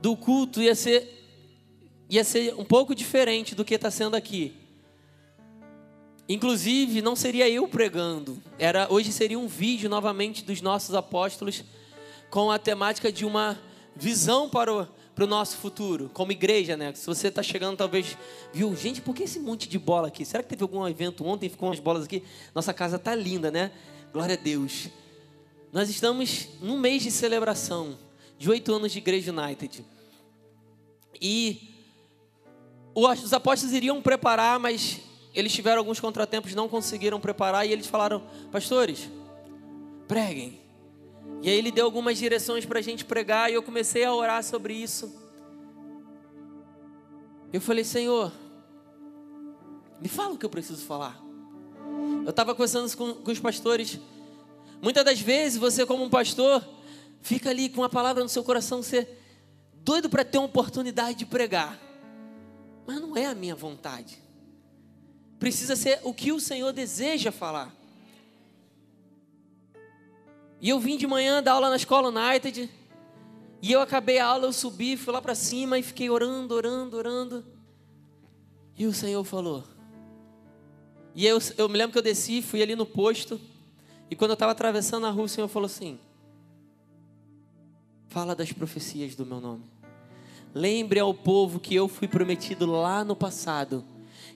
do 0.02 0.16
culto 0.16 0.61
ia 0.61 0.74
ser, 0.74 1.09
ia 2.11 2.24
ser 2.24 2.52
um 2.59 2.64
pouco 2.64 2.96
diferente 2.96 3.54
do 3.54 3.64
que 3.64 3.76
está 3.76 3.92
sendo 3.92 4.16
aqui. 4.16 4.57
Inclusive, 6.28 7.00
não 7.00 7.14
seria 7.14 7.48
eu 7.48 7.68
pregando. 7.68 8.42
Era 8.59 8.92
hoje 8.92 9.12
seria 9.12 9.38
um 9.38 9.46
vídeo 9.46 9.88
novamente 9.88 10.44
dos 10.44 10.61
nossos 10.61 10.96
apóstolos 10.96 11.62
com 12.28 12.50
a 12.50 12.59
temática 12.59 13.12
de 13.12 13.24
uma 13.24 13.57
visão 13.94 14.50
para 14.50 14.74
o 14.74 14.88
para 15.14 15.22
o 15.22 15.28
nosso 15.28 15.59
futuro, 15.59 16.11
como 16.12 16.33
igreja, 16.33 16.76
né? 16.76 16.92
Se 16.92 17.07
você 17.07 17.28
está 17.28 17.40
chegando, 17.40 17.76
talvez, 17.76 18.18
viu, 18.52 18.74
gente, 18.74 19.00
por 19.00 19.14
que 19.14 19.22
esse 19.22 19.38
monte 19.38 19.68
de 19.68 19.78
bola 19.78 20.09
aqui? 20.09 20.24
Será 20.24 20.42
que 20.42 20.48
teve 20.48 20.64
algum 20.64 20.88
evento 20.88 21.24
ontem? 21.24 21.48
Ficou 21.48 21.68
umas 21.68 21.78
bolas 21.78 22.02
aqui? 22.07 22.24
Nossa 22.52 22.74
casa 22.74 22.98
tá 22.98 23.14
linda, 23.14 23.48
né? 23.48 23.70
Glória 24.12 24.35
a 24.35 24.37
Deus. 24.37 24.90
Nós 25.74 25.90
estamos 25.90 26.50
num 26.62 26.78
mês 26.78 27.02
de 27.02 27.10
celebração 27.10 27.98
de 28.38 28.48
oito 28.48 28.72
anos 28.72 28.92
de 28.92 28.98
Igreja 28.98 29.32
United. 29.32 29.84
E 31.20 31.68
os 32.94 33.32
apóstolos 33.32 33.74
iriam 33.74 34.00
preparar, 34.00 34.60
mas 34.60 35.00
eles 35.34 35.52
tiveram 35.52 35.78
alguns 35.78 35.98
contratempos, 35.98 36.54
não 36.54 36.68
conseguiram 36.68 37.18
preparar, 37.18 37.66
e 37.66 37.72
eles 37.72 37.88
falaram, 37.88 38.22
pastores, 38.52 39.10
preguem. 40.06 40.60
E 41.42 41.50
aí 41.50 41.58
ele 41.58 41.72
deu 41.72 41.87
algumas 41.87 42.18
direções 42.18 42.64
para 42.64 42.78
a 42.78 42.82
gente 42.82 43.04
pregar 43.04 43.50
e 43.50 43.54
eu 43.54 43.62
comecei 43.64 44.04
a 44.04 44.14
orar 44.14 44.44
sobre 44.44 44.74
isso. 44.74 45.12
Eu 47.52 47.60
falei, 47.60 47.82
Senhor, 47.82 48.32
me 50.00 50.06
fala 50.06 50.34
o 50.34 50.38
que 50.38 50.46
eu 50.46 50.50
preciso 50.50 50.84
falar. 50.84 51.20
Eu 52.22 52.30
estava 52.30 52.54
conversando 52.54 52.96
com, 52.96 53.14
com 53.14 53.32
os 53.32 53.40
pastores. 53.40 53.98
Muitas 54.85 55.03
das 55.03 55.18
vezes 55.18 55.59
você, 55.59 55.87
como 55.87 56.05
um 56.05 56.11
pastor, 56.11 56.62
fica 57.23 57.49
ali 57.49 57.70
com 57.70 57.83
a 57.83 57.88
palavra 57.88 58.23
no 58.23 58.29
seu 58.29 58.44
coração, 58.44 58.83
você 58.83 59.09
doido 59.77 60.11
para 60.11 60.23
ter 60.27 60.37
uma 60.37 60.44
oportunidade 60.44 61.20
de 61.20 61.25
pregar. 61.25 61.81
Mas 62.87 63.01
não 63.01 63.16
é 63.16 63.25
a 63.25 63.35
minha 63.35 63.55
vontade. 63.55 64.23
Precisa 65.38 65.75
ser 65.75 66.01
o 66.05 66.12
que 66.12 66.33
o 66.33 66.38
Senhor 66.38 66.70
deseja 66.70 67.33
falar. 67.33 67.75
E 70.61 70.68
eu 70.68 70.79
vim 70.79 70.99
de 70.99 71.07
manhã 71.07 71.42
dar 71.42 71.53
aula 71.53 71.70
na 71.70 71.77
escola 71.77 72.11
United. 72.11 72.68
E 73.62 73.73
eu 73.73 73.81
acabei 73.81 74.18
a 74.18 74.27
aula, 74.27 74.44
eu 74.44 74.53
subi, 74.53 74.99
fui 74.99 75.14
lá 75.14 75.23
para 75.23 75.35
cima 75.35 75.79
e 75.79 75.83
fiquei 75.83 76.11
orando, 76.11 76.55
orando, 76.55 76.99
orando. 76.99 77.47
E 78.77 78.85
o 78.85 78.92
Senhor 78.92 79.25
falou. 79.25 79.64
E 81.14 81.27
eu, 81.27 81.38
eu 81.57 81.70
me 81.70 81.79
lembro 81.79 81.92
que 81.92 81.99
eu 81.99 82.03
desci, 82.03 82.42
fui 82.42 82.62
ali 82.62 82.77
no 82.77 82.85
posto. 82.85 83.40
E 84.11 84.17
quando 84.17 84.31
eu 84.31 84.35
estava 84.35 84.53
atravessando 84.53 85.07
a 85.07 85.11
rua, 85.11 85.25
o 85.25 85.29
Senhor 85.29 85.49
falou 85.49 85.67
assim: 85.67 85.99
Fala 88.09 88.35
das 88.35 88.53
profecias 88.53 89.14
do 89.14 89.27
meu 89.27 89.40
nome. 89.40 89.64
Lembre 90.55 91.01
ao 91.01 91.12
povo 91.12 91.59
que 91.59 91.75
eu 91.75 91.88
fui 91.88 92.07
prometido 92.07 92.64
lá 92.67 93.03
no 93.03 93.17
passado, 93.17 93.85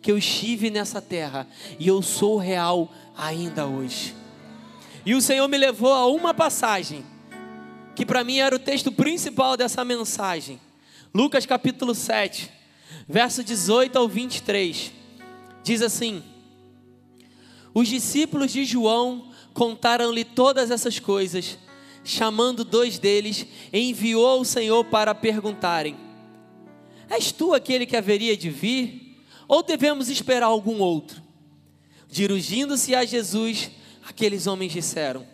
que 0.03 0.11
eu 0.11 0.19
estive 0.19 0.69
nessa 0.69 1.01
terra 1.01 1.47
e 1.79 1.87
eu 1.87 2.03
sou 2.03 2.39
real 2.39 2.93
ainda 3.17 3.67
hoje. 3.67 4.17
E 5.07 5.15
o 5.15 5.23
Senhor 5.23 5.47
me 5.47 5.57
levou 5.57 5.93
a 5.93 6.07
uma 6.07 6.35
passagem, 6.35 7.05
que 7.95 8.05
para 8.05 8.25
mim 8.25 8.39
era 8.39 8.57
o 8.57 8.59
texto 8.59 8.91
principal 8.91 9.57
dessa 9.57 9.85
mensagem. 9.85 10.61
Lucas 11.15 11.47
capítulo 11.47 11.95
7, 11.95 12.51
verso 13.09 13.45
18 13.45 13.97
ao 13.97 14.09
23. 14.09 14.93
Diz 15.63 15.83
assim: 15.83 16.23
Os 17.73 17.87
discípulos 17.87 18.53
de 18.53 18.65
João 18.65 19.28
contaram-lhe 19.59 20.25
todas 20.25 20.71
essas 20.71 21.01
coisas. 21.01 21.59
Chamando 22.05 22.65
dois 22.65 22.97
deles, 22.97 23.45
enviou 23.73 24.41
o 24.41 24.45
Senhor 24.45 24.85
para 24.85 25.13
perguntarem: 25.17 25.97
És 27.11 27.33
tu 27.33 27.53
aquele 27.53 27.85
que 27.85 27.97
haveria 27.97 28.37
de 28.37 28.49
vir? 28.49 29.21
Ou 29.49 29.63
devemos 29.63 30.09
esperar 30.09 30.47
algum 30.47 30.79
outro? 30.79 31.21
Dirigindo-se 32.09 32.95
a 32.95 33.05
Jesus, 33.05 33.73
aqueles 34.09 34.47
homens 34.47 34.73
disseram: 34.73 35.27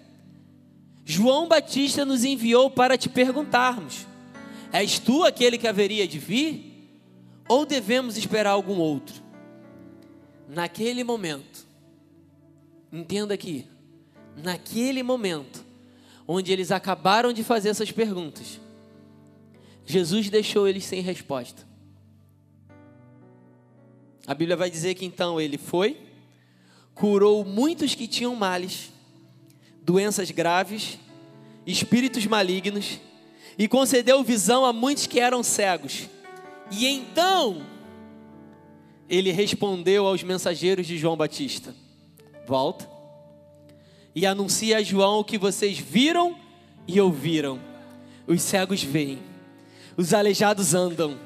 João 1.04 1.46
Batista 1.46 2.02
nos 2.04 2.24
enviou 2.24 2.70
para 2.70 2.96
te 2.96 3.10
perguntarmos: 3.10 4.06
És 4.72 4.98
tu 4.98 5.22
aquele 5.22 5.58
que 5.58 5.68
haveria 5.68 6.08
de 6.08 6.18
vir? 6.18 6.72
Ou 7.46 7.66
devemos 7.66 8.16
esperar 8.16 8.52
algum 8.52 8.78
outro? 8.78 9.22
Naquele 10.48 11.04
momento, 11.04 11.66
entenda 12.90 13.34
aqui, 13.34 13.66
naquele 14.36 15.02
momento, 15.02 15.64
onde 16.26 16.52
eles 16.52 16.70
acabaram 16.70 17.32
de 17.32 17.44
fazer 17.44 17.68
essas 17.68 17.90
perguntas, 17.90 18.60
Jesus 19.86 20.30
deixou 20.30 20.66
eles 20.66 20.84
sem 20.84 21.00
resposta. 21.02 21.66
A 24.26 24.34
Bíblia 24.34 24.56
vai 24.56 24.70
dizer 24.70 24.94
que 24.94 25.04
então 25.04 25.40
ele 25.40 25.58
foi, 25.58 25.98
curou 26.94 27.44
muitos 27.44 27.94
que 27.94 28.08
tinham 28.08 28.34
males, 28.34 28.90
doenças 29.82 30.30
graves, 30.30 30.98
espíritos 31.66 32.26
malignos, 32.26 32.98
e 33.58 33.68
concedeu 33.68 34.24
visão 34.24 34.64
a 34.64 34.72
muitos 34.72 35.06
que 35.06 35.20
eram 35.20 35.42
cegos. 35.42 36.08
E 36.70 36.86
então 36.86 37.64
ele 39.08 39.30
respondeu 39.30 40.06
aos 40.06 40.22
mensageiros 40.22 40.86
de 40.86 40.96
João 40.96 41.16
Batista: 41.16 41.74
Volta 42.46 42.93
e 44.14 44.24
anuncia 44.24 44.78
a 44.78 44.82
João 44.82 45.20
o 45.20 45.24
que 45.24 45.36
vocês 45.36 45.78
viram 45.78 46.36
e 46.86 47.00
ouviram. 47.00 47.58
Os 48.26 48.40
cegos 48.42 48.82
veem, 48.82 49.18
os 49.96 50.14
aleijados 50.14 50.74
andam, 50.74 51.18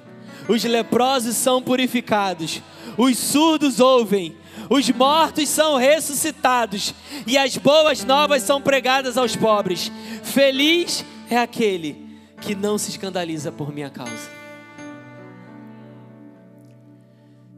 os 0.49 0.65
leprosos 0.65 1.37
são 1.37 1.63
purificados, 1.63 2.61
os 2.97 3.17
surdos 3.19 3.79
ouvem, 3.79 4.37
os 4.69 4.89
mortos 4.91 5.49
são 5.49 5.77
ressuscitados 5.77 6.95
e 7.27 7.39
as 7.39 7.57
boas 7.57 8.05
novas 8.05 8.43
são 8.43 8.61
pregadas 8.61 9.17
aos 9.17 9.37
pobres. 9.37 9.93
Feliz 10.25 11.05
é 11.31 11.39
aquele 11.39 12.09
que 12.41 12.55
não 12.55 12.79
se 12.79 12.91
escandaliza 12.91 13.53
por 13.53 13.73
minha 13.73 13.91
causa. 13.91 14.39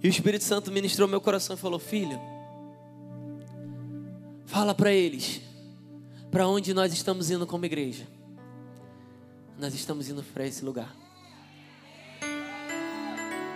E 0.02 0.08
o 0.08 0.10
Espírito 0.10 0.44
Santo 0.44 0.72
ministrou 0.72 1.06
meu 1.08 1.20
coração 1.20 1.56
e 1.56 1.58
falou: 1.58 1.78
Filho, 1.78 2.18
fala 4.60 4.74
para 4.74 4.92
eles 4.92 5.40
para 6.30 6.46
onde 6.46 6.74
nós 6.74 6.92
estamos 6.92 7.30
indo 7.30 7.46
como 7.46 7.64
igreja. 7.64 8.06
Nós 9.58 9.72
estamos 9.72 10.10
indo 10.10 10.22
para 10.22 10.46
esse 10.46 10.62
lugar. 10.62 10.94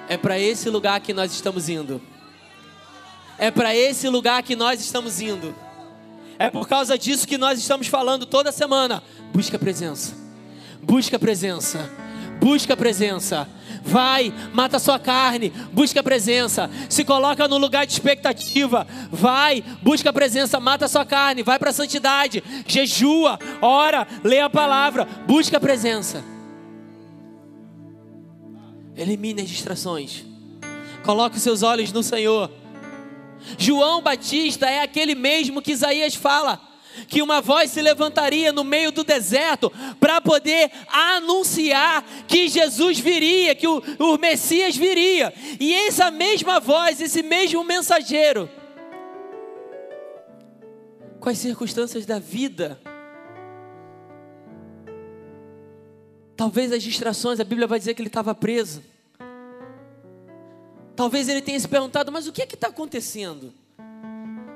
É 0.09 0.17
para 0.17 0.39
esse 0.39 0.71
lugar 0.71 0.99
que 1.03 1.13
nós 1.13 1.31
estamos 1.31 1.69
indo. 1.69 2.01
É 3.37 3.51
para 3.51 3.77
esse 3.77 4.09
lugar 4.09 4.43
que 4.43 4.57
nós 4.57 4.81
estamos 4.81 5.21
indo. 5.21 5.55
É 6.39 6.49
por 6.49 6.67
causa 6.67 6.97
disso 6.97 7.29
que 7.29 7.37
nós 7.37 7.59
estamos 7.59 7.87
falando 7.87 8.25
toda 8.25 8.51
semana. 8.51 9.03
Busca 9.31 9.59
a 9.59 9.61
presença. 9.61 10.15
Busca 10.83 11.17
a 11.17 11.21
presença. 11.21 11.87
Busca 12.41 12.75
a 12.75 12.77
presença. 12.77 13.49
Vai, 13.83 14.33
mata 14.53 14.79
a 14.79 14.81
sua 14.81 14.99
carne, 14.99 15.51
busca 15.73 16.01
a 16.01 16.03
presença. 16.03 16.71
Se 16.89 17.05
coloca 17.05 17.47
no 17.47 17.59
lugar 17.59 17.87
de 17.87 17.93
expectativa. 17.93 18.87
Vai, 19.11 19.63
busca 19.83 20.11
a 20.11 20.13
presença, 20.13 20.59
mata 20.59 20.87
a 20.87 20.89
sua 20.89 21.05
carne, 21.05 21.43
vai 21.43 21.59
para 21.59 21.71
a 21.71 21.73
santidade. 21.73 22.43
Jejua, 22.67 23.39
ora, 23.61 24.07
lê 24.23 24.41
a 24.41 24.49
palavra, 24.49 25.07
busca 25.27 25.59
a 25.59 25.61
presença. 25.61 26.25
Elimine 28.97 29.43
as 29.43 29.49
distrações. 29.49 30.25
Coloque 31.05 31.37
os 31.37 31.43
seus 31.43 31.63
olhos 31.63 31.93
no 31.93 32.03
Senhor. 32.03 32.51
João 33.59 34.01
Batista 34.01 34.67
é 34.67 34.83
aquele 34.83 35.15
mesmo 35.15 35.61
que 35.61 35.73
Isaías 35.73 36.15
fala 36.15 36.74
que 37.09 37.23
uma 37.23 37.41
voz 37.41 37.71
se 37.71 37.83
levantaria 37.83 38.53
no 38.53 38.65
meio 38.65 38.93
do 38.93 39.05
deserto 39.05 39.73
para 39.99 40.21
poder 40.21 40.71
anunciar 40.89 42.05
que 42.27 42.49
Jesus 42.49 42.99
viria, 42.99 43.55
que 43.55 43.67
o, 43.67 43.83
o, 43.99 44.19
Messias 44.19 44.77
viria. 44.77 45.33
E 45.59 45.75
essa 45.75 46.11
mesma 46.11 46.61
voz, 46.61 47.01
esse 47.01 47.23
mesmo 47.23 47.63
mensageiro, 47.65 48.49
com 51.21 51.29
as 51.29 51.39
circunstâncias 51.39 52.05
da 52.05 52.19
vida, 52.19 52.81
talvez 56.37 56.73
as 56.73 56.83
distrações, 56.83 57.41
a 57.41 57.45
Bíblia 57.45 57.67
vai 57.67 57.79
dizer 57.79 57.95
que 57.95 58.03
ele 58.03 58.09
estava 58.09 58.35
preso. 58.35 58.83
Talvez 60.97 61.29
ele 61.29 61.43
tenha 61.43 61.59
se 61.59 61.67
perguntado, 61.67 62.13
mas 62.13 62.27
o 62.27 62.33
que 62.33 62.43
é 62.43 62.45
está 62.45 62.69
acontecendo? 62.69 63.53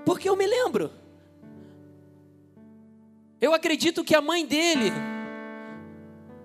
Porque 0.04 0.28
eu 0.28 0.36
me 0.36 0.46
lembro. 0.46 0.90
Eu 3.40 3.54
acredito 3.54 4.04
que 4.04 4.14
a 4.14 4.20
mãe 4.20 4.44
dele, 4.44 4.92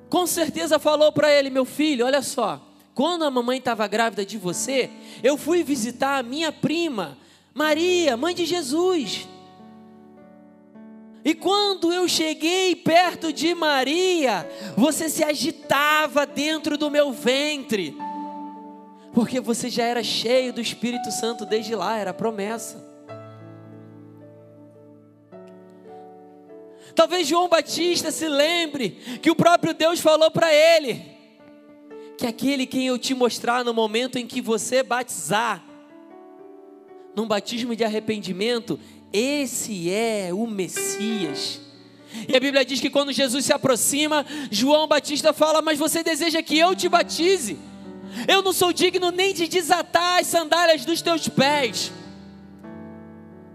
com 0.10 0.28
certeza 0.28 0.78
falou 0.80 1.12
para 1.12 1.32
ele: 1.32 1.50
meu 1.50 1.66
filho, 1.66 2.06
olha 2.06 2.22
só, 2.22 2.62
quando 2.94 3.24
a 3.26 3.32
mamãe 3.32 3.58
estava 3.58 3.88
grávida 3.88 4.26
de 4.26 4.38
você, 4.38 4.90
eu 5.24 5.38
fui 5.38 5.64
visitar 5.64 6.18
a 6.20 6.24
minha 6.24 6.52
prima, 6.52 7.18
Maria, 7.54 8.18
mãe 8.18 8.34
de 8.36 8.46
Jesus. 8.46 9.28
E 11.26 11.34
quando 11.34 11.94
eu 11.94 12.08
cheguei 12.08 12.76
perto 12.76 13.32
de 13.32 13.56
Maria, 13.56 14.50
você 14.76 15.08
se 15.08 15.24
agitava 15.24 16.26
dentro 16.26 16.78
do 16.78 16.92
meu 16.92 17.14
ventre 17.14 17.96
porque 19.14 19.40
você 19.40 19.70
já 19.70 19.84
era 19.84 20.04
cheio 20.04 20.52
do 20.52 20.60
Espírito 20.60 21.12
Santo 21.12 21.46
desde 21.46 21.76
lá, 21.76 21.98
era 21.98 22.14
promessa. 22.14 22.93
Talvez 26.96 27.28
João 27.28 27.50
Batista 27.50 28.12
se 28.12 28.28
lembre 28.28 28.92
que 29.22 29.32
o 29.32 29.36
próprio 29.36 29.74
Deus 29.74 30.00
falou 30.00 30.30
para 30.30 30.54
ele: 30.54 31.02
que 32.18 32.28
aquele 32.28 32.66
quem 32.66 32.88
eu 32.88 32.98
te 32.98 33.14
mostrar 33.14 33.64
no 33.64 33.74
momento 33.74 34.18
em 34.18 34.28
que 34.28 34.42
você 34.42 34.84
batizar, 34.84 35.64
num 37.16 37.28
batismo 37.28 37.76
de 37.76 37.84
arrependimento, 37.84 38.80
esse 39.12 39.90
é 39.92 40.30
o 40.32 40.48
Messias. 40.48 41.62
E 42.28 42.36
a 42.36 42.40
Bíblia 42.40 42.64
diz 42.64 42.80
que 42.80 42.92
quando 42.92 43.12
Jesus 43.12 43.46
se 43.46 43.54
aproxima, 43.54 44.26
João 44.52 44.88
Batista 44.88 45.34
fala: 45.34 45.62
Mas 45.62 45.80
você 45.80 46.04
deseja 46.04 46.44
que 46.44 46.58
eu 46.58 46.76
te 46.76 46.88
batize? 46.88 47.58
Eu 48.28 48.44
não 48.44 48.54
sou 48.54 48.72
digno 48.72 49.10
nem 49.10 49.34
de 49.34 49.48
desatar 49.48 50.20
as 50.20 50.28
sandálias 50.28 50.86
dos 50.86 51.02
teus 51.02 51.28
pés. 51.28 51.92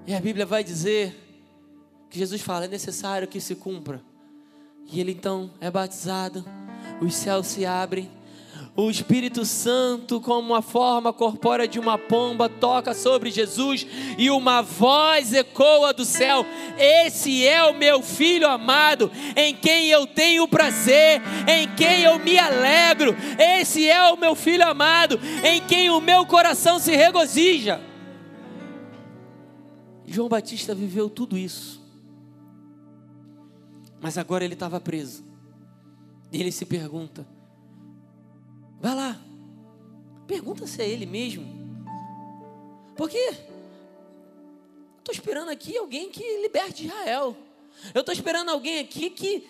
E 0.07 0.15
a 0.15 0.21
Bíblia 0.21 0.45
vai 0.45 0.65
dizer 0.65 1.28
que 2.11 2.19
Jesus 2.19 2.41
fala: 2.41 2.65
é 2.67 2.69
necessário 2.69 3.29
que 3.29 3.41
se 3.41 3.55
cumpra. 3.55 4.03
E 4.91 5.01
ele 5.01 5.13
então 5.13 5.51
é 5.61 5.71
batizado, 5.71 6.45
os 7.01 7.15
céus 7.15 7.47
se 7.47 7.67
abrem 7.67 8.11
o 8.81 8.89
Espírito 8.89 9.45
Santo, 9.45 10.21
como 10.21 10.55
a 10.55 10.63
forma 10.63 11.13
corpórea 11.13 11.67
de 11.67 11.81
uma 11.81 11.99
pomba, 11.99 12.49
toca 12.49 12.95
sobre 12.95 13.29
Jesus 13.29 13.85
e 14.17 14.31
uma 14.31 14.63
voz 14.63 15.33
ecoa 15.33 15.93
do 15.93 16.05
céu: 16.05 16.47
Esse 16.79 17.45
é 17.45 17.61
o 17.65 17.75
meu 17.75 18.01
filho 18.01 18.47
amado, 18.47 19.11
em 19.35 19.53
quem 19.53 19.89
eu 19.89 20.07
tenho 20.07 20.47
prazer, 20.47 21.21
em 21.49 21.67
quem 21.75 22.03
eu 22.03 22.21
me 22.21 22.39
alegro. 22.39 23.17
Esse 23.37 23.89
é 23.89 24.13
o 24.13 24.17
meu 24.17 24.37
filho 24.37 24.65
amado, 24.65 25.19
em 25.43 25.61
quem 25.61 25.91
o 25.91 26.01
meu 26.01 26.25
coração 26.25 26.79
se 26.79 26.95
regozija. 26.95 27.81
João 30.07 30.29
Batista 30.29 30.73
viveu 30.73 31.11
tudo 31.11 31.37
isso, 31.37 31.78
mas 34.01 34.17
agora 34.19 34.45
ele 34.45 34.55
estava 34.55 34.81
preso. 34.81 35.25
E 36.33 36.41
ele 36.41 36.53
se 36.53 36.65
pergunta: 36.67 37.27
Vai 38.81 38.95
lá. 38.95 39.21
Pergunta 40.27 40.67
se 40.67 40.83
é 40.83 40.89
ele 40.89 41.07
mesmo. 41.07 41.47
Porque 42.97 43.19
estou 44.99 45.13
esperando 45.13 45.49
aqui 45.49 45.77
alguém 45.77 46.11
que 46.11 46.43
liberte 46.43 46.85
Israel. 46.85 47.37
Eu 47.95 48.01
estou 48.01 48.13
esperando 48.13 48.51
alguém 48.51 48.81
aqui 48.81 49.09
que 49.09 49.49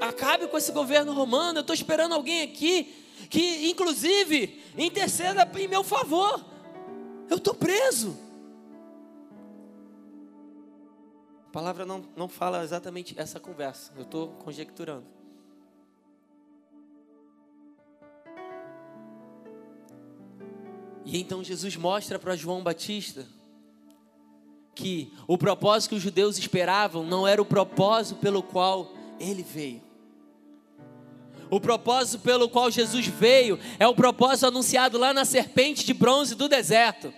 acabe 0.00 0.48
com 0.48 0.58
esse 0.58 0.72
governo 0.72 1.12
romano. 1.12 1.58
Eu 1.58 1.60
estou 1.60 1.74
esperando 1.74 2.14
alguém 2.14 2.42
aqui 2.42 2.94
que, 3.30 3.70
inclusive, 3.70 4.62
interceda 4.76 5.48
em 5.58 5.68
meu 5.68 5.84
favor. 5.84 6.44
Eu 7.28 7.36
estou 7.36 7.54
preso. 7.54 8.25
Palavra 11.56 11.86
não, 11.86 12.04
não 12.14 12.28
fala 12.28 12.62
exatamente 12.62 13.14
essa 13.16 13.40
conversa, 13.40 13.90
eu 13.96 14.02
estou 14.02 14.28
conjecturando. 14.44 15.06
E 21.02 21.18
então 21.18 21.42
Jesus 21.42 21.74
mostra 21.78 22.18
para 22.18 22.36
João 22.36 22.62
Batista 22.62 23.26
que 24.74 25.14
o 25.26 25.38
propósito 25.38 25.88
que 25.88 25.94
os 25.94 26.02
judeus 26.02 26.36
esperavam 26.36 27.02
não 27.02 27.26
era 27.26 27.40
o 27.40 27.46
propósito 27.46 28.20
pelo 28.20 28.42
qual 28.42 28.92
ele 29.18 29.42
veio. 29.42 29.80
O 31.50 31.58
propósito 31.58 32.22
pelo 32.22 32.50
qual 32.50 32.70
Jesus 32.70 33.06
veio 33.06 33.58
é 33.78 33.88
o 33.88 33.94
propósito 33.94 34.48
anunciado 34.48 34.98
lá 34.98 35.14
na 35.14 35.24
serpente 35.24 35.86
de 35.86 35.94
bronze 35.94 36.34
do 36.34 36.50
deserto. 36.50 37.14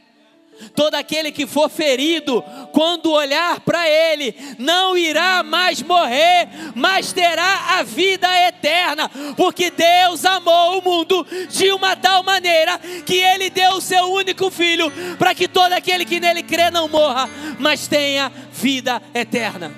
Todo 0.75 0.95
aquele 0.95 1.31
que 1.33 1.47
for 1.47 1.69
ferido, 1.69 2.43
quando 2.73 3.11
olhar 3.11 3.61
para 3.61 3.89
ele, 3.89 4.35
não 4.59 4.97
irá 4.97 5.43
mais 5.43 5.83
morrer, 5.83 6.49
mas 6.75 7.13
terá 7.13 7.79
a 7.79 7.83
vida 7.83 8.29
eterna, 8.49 9.09
porque 9.37 9.71
Deus 9.71 10.25
amou 10.25 10.79
o 10.79 10.83
mundo 10.83 11.27
de 11.49 11.71
uma 11.73 11.97
tal 11.97 12.23
maneira 12.23 12.79
que 13.05 13.15
ele 13.15 13.51
deu 13.51 13.73
o 13.73 13.81
seu 13.81 14.05
único 14.13 14.51
filho, 14.51 14.91
para 15.19 15.35
que 15.35 15.49
todo 15.49 15.73
aquele 15.73 16.05
que 16.05 16.21
nele 16.21 16.43
crê 16.43 16.71
não 16.71 16.89
morra, 16.89 17.29
mas 17.59 17.87
tenha 17.87 18.31
vida 18.53 19.03
eterna. 19.15 19.73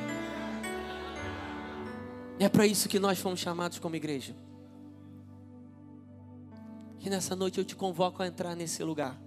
É 2.38 2.48
para 2.48 2.66
isso 2.66 2.88
que 2.88 2.98
nós 2.98 3.18
fomos 3.18 3.40
chamados 3.40 3.78
como 3.78 3.96
igreja. 3.96 4.34
E 7.02 7.08
nessa 7.08 7.34
noite 7.34 7.58
eu 7.58 7.64
te 7.64 7.76
convoco 7.76 8.22
a 8.22 8.26
entrar 8.26 8.54
nesse 8.54 8.82
lugar 8.82 9.18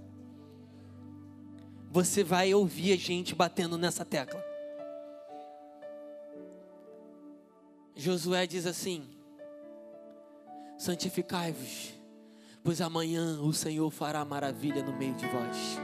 você 1.94 2.24
vai 2.24 2.52
ouvir 2.56 2.92
a 2.92 2.96
gente 2.96 3.36
batendo 3.36 3.78
nessa 3.78 4.04
tecla. 4.04 4.44
Josué 7.96 8.48
diz 8.48 8.66
assim: 8.66 9.08
Santificai-vos, 10.76 11.94
pois 12.64 12.82
amanhã 12.82 13.40
o 13.42 13.54
Senhor 13.54 13.92
fará 13.92 14.26
maravilha 14.26 14.82
no 14.82 14.98
meio 14.98 15.14
de 15.14 15.28
vós. 15.28 15.78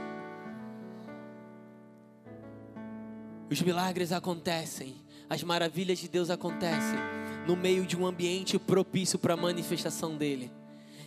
Os 3.48 3.62
milagres 3.62 4.10
acontecem, 4.10 4.96
as 5.28 5.44
maravilhas 5.44 6.00
de 6.00 6.08
Deus 6.08 6.28
acontecem 6.28 6.98
no 7.46 7.54
meio 7.54 7.86
de 7.86 7.96
um 7.96 8.04
ambiente 8.04 8.58
propício 8.58 9.16
para 9.16 9.34
a 9.34 9.36
manifestação 9.36 10.16
dele. 10.16 10.50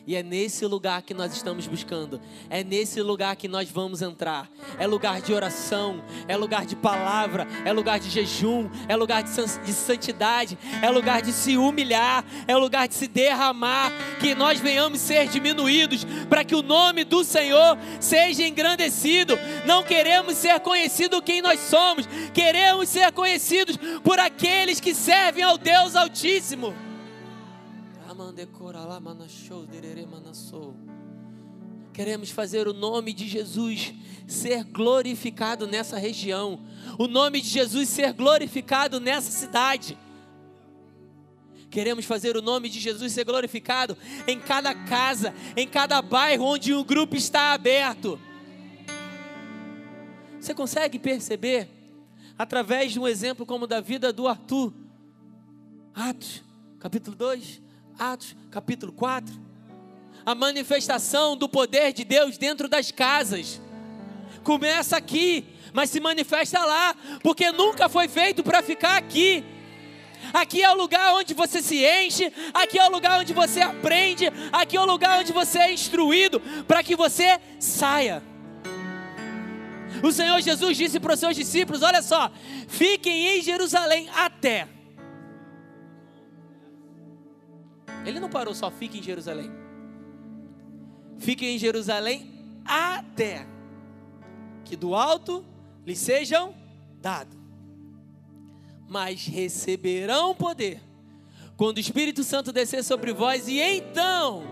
E 0.05 0.15
é 0.17 0.23
nesse 0.23 0.65
lugar 0.65 1.01
que 1.01 1.13
nós 1.13 1.33
estamos 1.33 1.65
buscando. 1.65 2.19
É 2.49 2.61
nesse 2.61 3.01
lugar 3.01 3.35
que 3.37 3.47
nós 3.47 3.69
vamos 3.69 4.01
entrar. 4.01 4.49
É 4.77 4.85
lugar 4.85 5.21
de 5.21 5.33
oração, 5.33 6.03
é 6.27 6.35
lugar 6.35 6.65
de 6.65 6.75
palavra, 6.75 7.47
é 7.63 7.71
lugar 7.71 7.99
de 7.99 8.09
jejum, 8.09 8.69
é 8.89 8.95
lugar 8.97 9.23
de 9.23 9.73
santidade, 9.73 10.57
é 10.81 10.89
lugar 10.89 11.21
de 11.21 11.31
se 11.31 11.55
humilhar, 11.55 12.25
é 12.45 12.55
lugar 12.55 12.87
de 12.87 12.95
se 12.95 13.07
derramar. 13.07 13.93
Que 14.19 14.35
nós 14.35 14.59
venhamos 14.59 14.99
ser 14.99 15.27
diminuídos 15.29 16.05
para 16.29 16.43
que 16.43 16.55
o 16.55 16.61
nome 16.61 17.05
do 17.05 17.23
Senhor 17.23 17.77
seja 18.01 18.45
engrandecido. 18.45 19.39
Não 19.65 19.83
queremos 19.83 20.35
ser 20.35 20.59
conhecidos 20.59 21.21
quem 21.23 21.41
nós 21.41 21.61
somos, 21.61 22.07
queremos 22.33 22.89
ser 22.89 23.11
conhecidos 23.13 23.77
por 24.03 24.19
aqueles 24.19 24.81
que 24.81 24.93
servem 24.93 25.43
ao 25.43 25.57
Deus 25.57 25.95
Altíssimo. 25.95 26.92
Queremos 31.93 32.29
fazer 32.29 32.67
o 32.67 32.73
nome 32.73 33.13
de 33.13 33.27
Jesus 33.27 33.93
ser 34.27 34.63
glorificado 34.63 35.67
nessa 35.67 35.97
região, 35.97 36.59
o 36.97 37.07
nome 37.07 37.41
de 37.41 37.49
Jesus 37.49 37.89
ser 37.89 38.13
glorificado 38.13 38.99
nessa 38.99 39.31
cidade. 39.31 39.97
Queremos 41.69 42.05
fazer 42.05 42.37
o 42.37 42.41
nome 42.41 42.69
de 42.69 42.79
Jesus 42.79 43.13
ser 43.13 43.25
glorificado 43.25 43.97
em 44.27 44.39
cada 44.39 44.75
casa, 44.75 45.33
em 45.57 45.67
cada 45.67 46.01
bairro 46.03 46.45
onde 46.45 46.71
o 46.73 46.83
grupo 46.83 47.15
está 47.15 47.53
aberto. 47.53 48.19
Você 50.39 50.53
consegue 50.53 50.99
perceber, 50.99 51.67
através 52.37 52.91
de 52.91 52.99
um 52.99 53.07
exemplo 53.07 53.45
como 53.45 53.65
da 53.65 53.81
vida 53.81 54.13
do 54.13 54.27
Arthur, 54.27 54.71
Atos, 55.95 56.43
capítulo 56.79 57.15
2, 57.15 57.62
Atos 57.97 58.35
capítulo 58.49 58.91
4. 58.91 59.33
A 60.25 60.33
manifestação 60.33 61.35
do 61.35 61.49
poder 61.49 61.93
de 61.93 62.03
Deus 62.03 62.37
dentro 62.37 62.67
das 62.67 62.91
casas. 62.91 63.61
Começa 64.43 64.97
aqui, 64.97 65.45
mas 65.73 65.89
se 65.89 65.99
manifesta 65.99 66.63
lá, 66.63 66.95
porque 67.21 67.51
nunca 67.51 67.89
foi 67.89 68.07
feito 68.07 68.43
para 68.43 68.61
ficar 68.61 68.97
aqui. 68.97 69.43
Aqui 70.33 70.63
é 70.63 70.71
o 70.71 70.75
lugar 70.75 71.13
onde 71.15 71.33
você 71.33 71.61
se 71.61 71.85
enche, 71.85 72.31
aqui 72.53 72.79
é 72.79 72.87
o 72.87 72.91
lugar 72.91 73.19
onde 73.19 73.33
você 73.33 73.61
aprende, 73.61 74.31
aqui 74.51 74.77
é 74.77 74.81
o 74.81 74.85
lugar 74.85 75.19
onde 75.19 75.33
você 75.33 75.59
é 75.59 75.73
instruído 75.73 76.39
para 76.67 76.81
que 76.81 76.95
você 76.95 77.39
saia. 77.59 78.23
O 80.01 80.11
Senhor 80.11 80.39
Jesus 80.41 80.77
disse 80.77 80.99
para 80.99 81.13
os 81.13 81.19
seus 81.19 81.35
discípulos: 81.35 81.81
Olha 81.81 82.01
só, 82.01 82.31
fiquem 82.67 83.37
em 83.37 83.41
Jerusalém 83.41 84.09
até 84.15 84.67
Ele 88.05 88.19
não 88.19 88.29
parou 88.29 88.53
só, 88.53 88.69
fique 88.69 88.99
em 88.99 89.03
Jerusalém. 89.03 89.51
Fiquem 91.17 91.55
em 91.55 91.59
Jerusalém 91.59 92.31
até 92.65 93.45
que 94.65 94.75
do 94.75 94.95
alto 94.95 95.45
lhes 95.85 95.99
sejam 95.99 96.55
dados. 97.01 97.37
Mas 98.87 99.25
receberão 99.25 100.35
poder 100.35 100.81
quando 101.55 101.77
o 101.77 101.79
Espírito 101.79 102.23
Santo 102.23 102.51
descer 102.51 102.83
sobre 102.83 103.13
vós, 103.13 103.47
e 103.47 103.59
então 103.59 104.43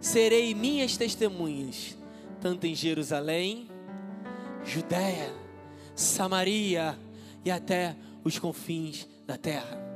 serei 0.00 0.54
minhas 0.54 0.96
testemunhas, 0.96 1.96
tanto 2.40 2.66
em 2.66 2.74
Jerusalém, 2.74 3.68
Judéia, 4.64 5.34
Samaria 5.94 6.98
e 7.44 7.50
até 7.50 7.96
os 8.22 8.38
confins 8.38 9.06
da 9.26 9.36
terra. 9.36 9.93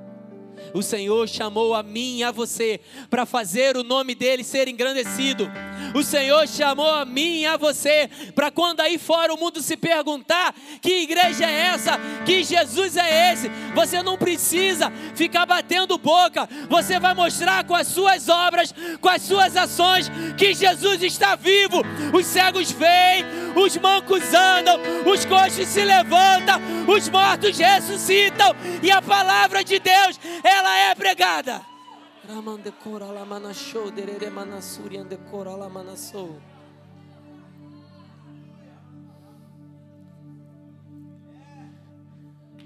O 0.74 0.82
Senhor 0.82 1.28
chamou 1.28 1.74
a 1.74 1.82
mim 1.82 2.18
e 2.18 2.24
a 2.24 2.30
você 2.30 2.80
para 3.08 3.24
fazer 3.24 3.76
o 3.76 3.82
nome 3.82 4.14
dele 4.14 4.44
ser 4.44 4.68
engrandecido. 4.68 5.50
O 5.94 6.02
Senhor 6.02 6.46
chamou 6.46 6.90
a 6.90 7.04
mim 7.04 7.40
e 7.40 7.46
a 7.46 7.56
você 7.56 8.10
para 8.34 8.50
quando 8.50 8.80
aí 8.80 8.98
fora 8.98 9.32
o 9.32 9.38
mundo 9.38 9.62
se 9.62 9.76
perguntar 9.76 10.54
que 10.80 11.02
igreja 11.02 11.46
é 11.46 11.66
essa, 11.68 11.92
que 12.24 12.42
Jesus 12.42 12.96
é 12.96 13.32
esse. 13.32 13.48
Você 13.74 14.02
não 14.02 14.16
precisa 14.16 14.92
ficar 15.14 15.46
batendo 15.46 15.98
boca. 15.98 16.48
Você 16.68 16.98
vai 17.00 17.14
mostrar 17.14 17.64
com 17.64 17.74
as 17.74 17.86
suas 17.86 18.28
obras, 18.28 18.74
com 19.00 19.08
as 19.08 19.22
suas 19.22 19.56
ações 19.56 20.10
que 20.36 20.54
Jesus 20.54 21.02
está 21.02 21.36
vivo. 21.36 21.82
Os 22.12 22.26
cegos 22.26 22.70
veem, 22.70 23.24
os 23.56 23.76
mancos 23.76 24.22
andam, 24.34 24.78
os 25.06 25.24
coxos 25.24 25.66
se 25.68 25.84
levantam, 25.84 26.60
os 26.86 27.08
mortos 27.08 27.58
ressuscitam 27.58 28.54
e 28.82 28.90
a 28.90 29.00
palavra 29.00 29.64
de 29.64 29.78
Deus 29.78 30.18
ela 30.48 30.76
é 30.76 30.94
pregada. 30.94 31.64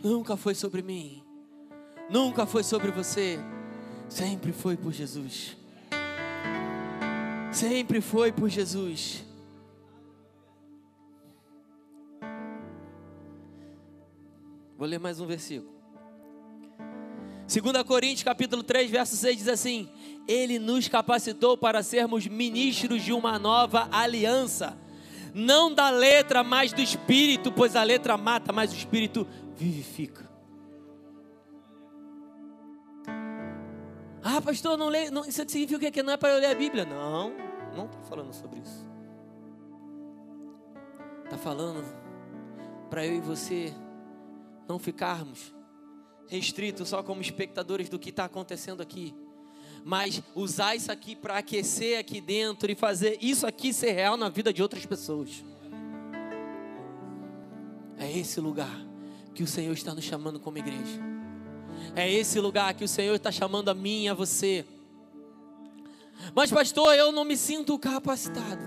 Nunca 0.03 0.37
foi 0.37 0.55
sobre 0.55 0.83
mim, 0.83 1.23
nunca 2.11 2.45
foi 2.45 2.65
sobre 2.65 2.91
você, 2.91 3.39
sempre 4.09 4.53
foi 4.53 4.77
por 4.77 4.93
Jesus. 4.93 5.57
Sempre 7.53 8.01
foi 8.01 8.33
por 8.33 8.49
Jesus. 8.49 9.25
Vou 14.77 14.89
ler 14.89 14.99
mais 14.99 15.21
um 15.21 15.27
versículo. 15.27 15.72
2 17.47 17.83
Coríntios 17.85 18.23
capítulo 18.23 18.63
3, 18.63 18.91
verso 18.91 19.17
6 19.17 19.37
diz 19.37 19.49
assim: 19.49 19.89
Ele 20.27 20.59
nos 20.59 20.89
capacitou 20.89 21.57
para 21.57 21.83
sermos 21.83 22.27
ministros 22.27 23.03
de 23.03 23.13
uma 23.13 23.39
nova 23.39 23.89
aliança, 23.91 24.79
não 25.35 25.73
da 25.73 25.91
letra, 25.91 26.43
mas 26.43 26.73
do 26.73 26.81
espírito, 26.81 27.53
pois 27.53 27.77
a 27.77 27.83
letra 27.83 28.17
mata, 28.17 28.53
mas 28.53 28.73
o 28.73 28.77
espírito 28.77 29.27
vivifica. 29.57 30.31
Ah, 34.25 34.41
pastor, 34.41 34.79
não 34.79 34.89
lê, 34.89 35.11
não, 35.11 35.25
isso 35.25 35.43
significa 35.49 35.91
que 35.91 36.03
não 36.03 36.13
é 36.13 36.17
para 36.17 36.31
eu 36.31 36.41
ler 36.41 36.47
a 36.47 36.55
Bíblia? 36.55 36.85
Não, 36.85 37.33
não 37.75 37.87
está 37.87 37.99
falando 38.03 38.33
sobre 38.33 38.61
isso. 38.61 38.87
Está 41.25 41.37
falando 41.37 41.85
para 42.89 43.05
eu 43.05 43.17
e 43.17 43.21
você 43.21 43.75
não 44.69 44.79
ficarmos 44.79 45.53
restrito 46.29 46.85
só 46.85 47.03
como 47.03 47.21
espectadores 47.21 47.89
do 47.89 47.99
que 47.99 48.11
está 48.11 48.25
acontecendo 48.25 48.81
aqui, 48.81 49.15
mas 49.85 50.23
usar 50.35 50.77
isso 50.77 50.91
aqui 50.91 51.17
para 51.17 51.39
aquecer 51.39 51.99
aqui 51.99 52.21
dentro 52.21 52.71
e 52.71 52.75
fazer 52.75 53.19
isso 53.21 53.47
aqui 53.47 53.73
ser 53.73 53.93
real 53.93 54.17
na 54.17 54.29
vida 54.29 54.53
de 54.53 54.63
outras 54.63 54.87
pessoas. 54.87 55.45
É 57.99 58.11
esse 58.11 58.41
lugar 58.41 58.85
que 59.35 59.43
o 59.43 59.47
Senhor 59.47 59.73
está 59.73 59.95
nos 59.95 60.05
chamando 60.05 60.41
como 60.41 60.59
igreja. 60.59 61.01
É 61.95 62.11
esse 62.11 62.41
lugar 62.41 62.75
que 62.75 62.85
o 62.85 62.89
Senhor 62.89 63.15
está 63.15 63.31
chamando 63.31 63.69
a 63.69 63.75
mim 63.75 64.05
e 64.05 64.09
a 64.09 64.15
você. 64.15 64.65
Mas, 66.35 66.51
pastor, 66.51 66.95
eu 66.95 67.11
não 67.11 67.25
me 67.25 67.37
sinto 67.37 67.79
capacitado. 67.79 68.63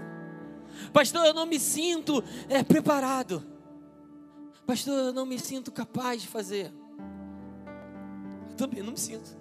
Pastor, 0.91 1.25
eu 1.25 1.33
não 1.33 1.45
me 1.45 1.59
sinto 1.59 2.23
é, 2.49 2.63
preparado. 2.63 3.43
Pastor, 4.65 4.93
eu 4.93 5.13
não 5.13 5.25
me 5.25 5.39
sinto 5.39 5.71
capaz 5.71 6.21
de 6.21 6.27
fazer. 6.27 6.71
Também 8.57 8.81
não 8.81 8.91
me 8.91 8.97
sinto. 8.97 9.37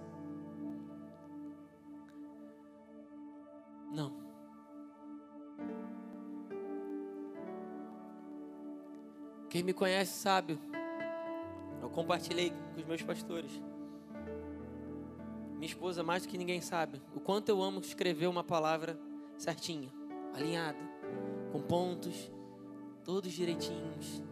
Não. 3.93 4.13
Quem 9.49 9.63
me 9.63 9.73
conhece 9.73 10.19
sabe. 10.19 10.59
Eu 11.81 11.89
compartilhei 11.91 12.51
com 12.51 12.81
os 12.81 12.85
meus 12.85 13.03
pastores. 13.03 13.53
Minha 15.53 15.67
esposa, 15.67 16.03
mais 16.03 16.25
do 16.25 16.29
que 16.29 16.37
ninguém 16.37 16.61
sabe, 16.61 17.01
o 17.15 17.21
quanto 17.21 17.49
eu 17.51 17.63
amo 17.63 17.81
escrever 17.81 18.27
uma 18.27 18.43
palavra 18.43 18.99
certinha, 19.39 19.93
alinhada, 20.35 20.79
com 21.53 21.61
pontos, 21.63 22.33
todos 23.05 23.33
direitinhos. 23.33 24.23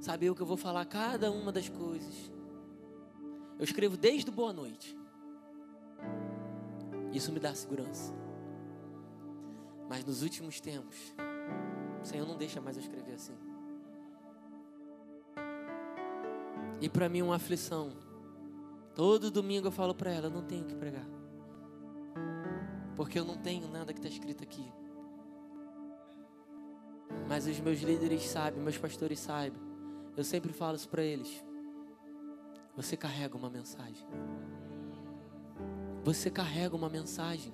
Saber 0.00 0.30
o 0.30 0.34
que 0.34 0.40
eu 0.40 0.46
vou 0.46 0.56
falar 0.56 0.84
cada 0.86 1.30
uma 1.30 1.52
das 1.52 1.68
coisas. 1.68 2.33
Eu 3.58 3.64
escrevo 3.64 3.96
desde 3.96 4.30
o 4.30 4.32
boa 4.32 4.52
noite. 4.52 4.96
Isso 7.12 7.32
me 7.32 7.38
dá 7.38 7.54
segurança. 7.54 8.12
Mas 9.88 10.04
nos 10.04 10.22
últimos 10.22 10.60
tempos, 10.60 10.96
o 12.02 12.04
Senhor 12.04 12.26
não 12.26 12.36
deixa 12.36 12.60
mais 12.60 12.76
eu 12.76 12.82
escrever 12.82 13.14
assim. 13.14 13.36
E 16.80 16.88
para 16.88 17.08
mim 17.08 17.22
uma 17.22 17.36
aflição. 17.36 17.92
Todo 18.94 19.30
domingo 19.30 19.68
eu 19.68 19.72
falo 19.72 19.94
para 19.94 20.12
ela, 20.12 20.26
eu 20.26 20.30
não 20.30 20.42
tenho 20.42 20.64
que 20.64 20.74
pregar. 20.74 21.06
Porque 22.96 23.18
eu 23.18 23.24
não 23.24 23.36
tenho 23.36 23.68
nada 23.68 23.92
que 23.92 23.98
está 23.98 24.08
escrito 24.08 24.42
aqui. 24.42 24.64
Mas 27.28 27.46
os 27.46 27.58
meus 27.60 27.80
líderes 27.80 28.22
sabem, 28.22 28.60
meus 28.60 28.78
pastores 28.78 29.18
sabem. 29.20 29.60
Eu 30.16 30.24
sempre 30.24 30.52
falo 30.52 30.76
isso 30.76 30.88
para 30.88 31.02
eles. 31.02 31.42
Você 32.76 32.96
carrega 32.96 33.36
uma 33.36 33.50
mensagem. 33.50 34.06
Você 36.04 36.30
carrega 36.30 36.74
uma 36.74 36.88
mensagem. 36.88 37.52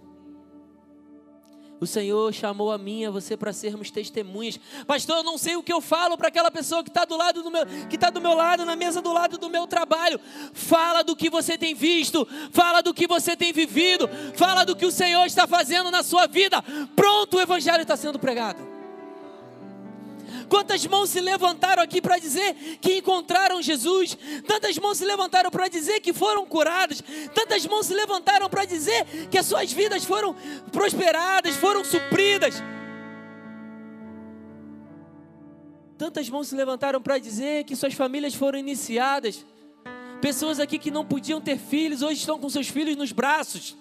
O 1.81 1.87
Senhor 1.87 2.31
chamou 2.35 2.71
a 2.71 2.77
mim 2.77 3.01
e 3.01 3.07
a 3.07 3.11
você 3.11 3.39
para 3.39 3.55
sermos 3.55 3.91
testemunhas. 3.91 4.61
Pastor, 4.87 5.19
eu 5.19 5.23
não 5.23 5.39
sei 5.39 5.57
o 5.57 5.63
que 5.63 5.73
eu 5.73 5.81
falo 5.81 6.17
para 6.19 6.29
aquela 6.29 6.51
pessoa 6.51 6.85
que 6.85 6.91
está 6.91 7.07
do 7.07 7.17
lado 7.17 7.43
do 7.43 7.51
meu, 7.51 7.65
que 7.89 7.97
está 7.97 8.11
do 8.11 8.21
meu 8.21 8.35
lado, 8.35 8.67
na 8.67 8.77
mesa 8.77 9.01
do 9.01 9.11
lado 9.11 9.39
do 9.39 9.49
meu 9.49 9.67
trabalho. 9.67 10.21
Fala 10.53 11.03
do 11.03 11.17
que 11.17 11.31
você 11.31 11.57
tem 11.57 11.75
visto, 11.75 12.29
fala 12.53 12.83
do 12.83 12.93
que 12.93 13.07
você 13.07 13.35
tem 13.35 13.51
vivido, 13.51 14.07
fala 14.35 14.65
do 14.65 14.77
que 14.77 14.85
o 14.85 14.93
Senhor 14.93 15.25
está 15.25 15.47
fazendo 15.47 15.91
na 15.91 16.03
sua 16.03 16.27
vida. 16.27 16.63
Pronto, 16.95 17.39
o 17.39 17.41
Evangelho 17.41 17.81
está 17.81 17.97
sendo 17.97 18.19
pregado. 18.19 18.70
Quantas 20.51 20.85
mãos 20.85 21.11
se 21.11 21.21
levantaram 21.21 21.81
aqui 21.81 22.03
para 22.03 22.19
dizer 22.19 22.55
que 22.81 22.99
encontraram 22.99 23.63
Jesus? 23.63 24.19
Tantas 24.49 24.77
mãos 24.79 24.99
se 24.99 25.05
levantaram 25.05 25.49
para 25.49 25.69
dizer 25.69 26.01
que 26.01 26.13
foram 26.13 26.45
curadas. 26.45 27.01
Tantas 27.33 27.65
mãos 27.67 27.87
se 27.87 27.95
levantaram 27.95 28.51
para 28.51 28.65
dizer 28.65 29.29
que 29.31 29.39
as 29.39 29.47
suas 29.47 29.73
vidas 29.73 30.05
foram 30.05 30.35
prosperadas, 30.73 31.55
foram 31.55 31.85
supridas. 31.85 32.57
Tantas 35.97 36.29
mãos 36.29 36.49
se 36.49 36.57
levantaram 36.57 37.01
para 37.01 37.19
dizer 37.19 37.63
que 37.63 37.77
suas 37.77 37.95
famílias 37.95 38.35
foram 38.35 38.59
iniciadas. 38.59 39.47
Pessoas 40.21 40.59
aqui 40.59 40.81
que 40.81 40.91
não 40.91 41.07
podiam 41.07 41.41
ter 41.41 41.59
filhos, 41.59 42.03
hoje 42.03 42.19
estão 42.19 42.41
com 42.41 42.51
seus 42.51 42.69
filhos 42.69 42.97
nos 42.97 43.13
braços. 43.13 43.77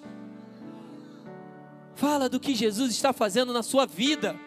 Fala 1.95 2.29
do 2.29 2.39
que 2.39 2.53
Jesus 2.53 2.91
está 2.91 3.11
fazendo 3.11 3.51
na 3.51 3.63
sua 3.63 3.87
vida. 3.87 4.39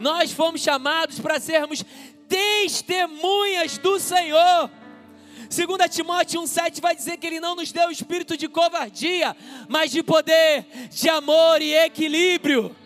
Nós 0.00 0.32
fomos 0.32 0.60
chamados 0.60 1.18
para 1.18 1.40
sermos 1.40 1.84
testemunhas 2.28 3.78
do 3.78 3.98
Senhor. 3.98 4.70
2 5.48 5.94
Timóteo 5.94 6.42
1,7 6.42 6.80
vai 6.80 6.94
dizer 6.94 7.16
que 7.16 7.26
Ele 7.26 7.40
não 7.40 7.56
nos 7.56 7.72
deu 7.72 7.88
o 7.88 7.90
espírito 7.90 8.36
de 8.36 8.48
covardia, 8.48 9.34
mas 9.68 9.90
de 9.90 10.02
poder, 10.02 10.66
de 10.90 11.08
amor 11.08 11.62
e 11.62 11.74
equilíbrio. 11.74 12.76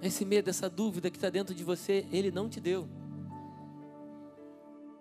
Esse 0.00 0.24
medo, 0.24 0.48
essa 0.48 0.70
dúvida 0.70 1.10
que 1.10 1.16
está 1.16 1.28
dentro 1.28 1.54
de 1.54 1.62
você, 1.62 2.06
Ele 2.10 2.30
não 2.30 2.48
te 2.48 2.60
deu. 2.60 2.88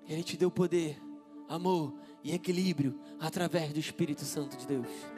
Ele 0.08 0.23
te 0.23 0.36
deu 0.36 0.50
poder, 0.50 1.00
amor 1.47 1.93
e 2.23 2.34
equilíbrio 2.34 3.00
através 3.19 3.71
do 3.71 3.80
Espírito 3.80 4.26
Santo 4.26 4.58
de 4.58 4.65
Deus. 4.65 5.16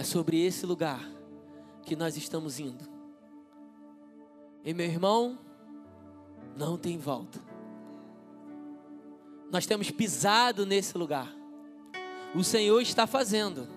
É 0.00 0.02
sobre 0.02 0.42
esse 0.42 0.64
lugar 0.64 1.06
que 1.82 1.94
nós 1.94 2.16
estamos 2.16 2.58
indo. 2.58 2.88
E 4.64 4.72
meu 4.72 4.86
irmão, 4.86 5.38
não 6.56 6.78
tem 6.78 6.96
volta. 6.96 7.38
Nós 9.52 9.66
temos 9.66 9.90
pisado 9.90 10.64
nesse 10.64 10.96
lugar. 10.96 11.30
O 12.34 12.42
Senhor 12.42 12.80
está 12.80 13.06
fazendo, 13.06 13.68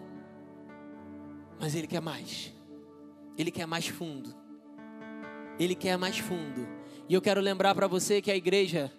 mas 1.59 1.75
Ele 1.75 1.87
quer 1.87 2.01
mais. 2.01 2.53
Ele 3.37 3.51
quer 3.51 3.65
mais 3.65 3.89
fundo. 3.89 4.33
Ele 5.59 5.75
quer 5.75 5.97
mais 5.97 6.19
fundo. 6.19 6.65
E 7.09 7.13
eu 7.13 7.21
quero 7.21 7.41
lembrar 7.41 7.75
para 7.75 7.85
você 7.85 8.21
que 8.21 8.31
a 8.31 8.35
igreja 8.37 8.89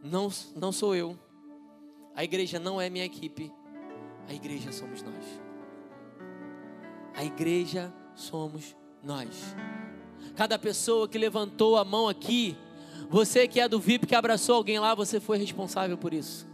não, 0.00 0.28
não 0.54 0.70
sou 0.70 0.94
eu. 0.94 1.18
A 2.14 2.22
igreja 2.22 2.60
não 2.60 2.80
é 2.80 2.88
minha 2.88 3.04
equipe. 3.04 3.52
A 4.28 4.32
igreja 4.32 4.70
somos 4.70 5.02
nós. 5.02 5.43
A 7.14 7.24
igreja 7.24 7.92
somos 8.14 8.76
nós. 9.02 9.54
Cada 10.36 10.58
pessoa 10.58 11.08
que 11.08 11.16
levantou 11.16 11.76
a 11.76 11.84
mão 11.84 12.08
aqui, 12.08 12.56
você 13.08 13.46
que 13.46 13.60
é 13.60 13.68
do 13.68 13.78
VIP 13.78 14.06
que 14.06 14.14
abraçou 14.14 14.56
alguém 14.56 14.78
lá, 14.78 14.94
você 14.94 15.20
foi 15.20 15.38
responsável 15.38 15.96
por 15.96 16.12
isso. 16.12 16.46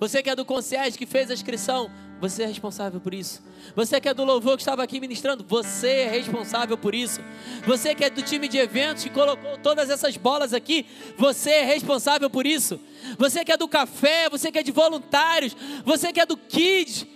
Você 0.00 0.22
que 0.22 0.30
é 0.30 0.36
do 0.36 0.44
concierge 0.44 0.96
que 0.96 1.04
fez 1.04 1.30
a 1.30 1.34
inscrição, 1.34 1.90
você 2.20 2.44
é 2.44 2.46
responsável 2.46 3.00
por 3.00 3.12
isso. 3.12 3.42
Você 3.76 4.00
que 4.00 4.08
é 4.08 4.14
do 4.14 4.24
louvor 4.24 4.56
que 4.56 4.62
estava 4.62 4.82
aqui 4.82 4.98
ministrando, 4.98 5.44
você 5.46 5.88
é 5.88 6.10
responsável 6.10 6.78
por 6.78 6.94
isso. 6.94 7.20
Você 7.66 7.94
que 7.94 8.04
é 8.04 8.08
do 8.08 8.22
time 8.22 8.48
de 8.48 8.56
eventos 8.56 9.04
que 9.04 9.10
colocou 9.10 9.58
todas 9.58 9.90
essas 9.90 10.16
bolas 10.16 10.54
aqui, 10.54 10.86
você 11.18 11.50
é 11.50 11.64
responsável 11.64 12.30
por 12.30 12.46
isso. 12.46 12.80
Você 13.18 13.44
que 13.44 13.52
é 13.52 13.56
do 13.56 13.68
café, 13.68 14.30
você 14.30 14.50
que 14.50 14.58
é 14.58 14.62
de 14.62 14.72
voluntários, 14.72 15.54
você 15.84 16.12
que 16.12 16.20
é 16.20 16.24
do 16.24 16.36
kids, 16.36 17.06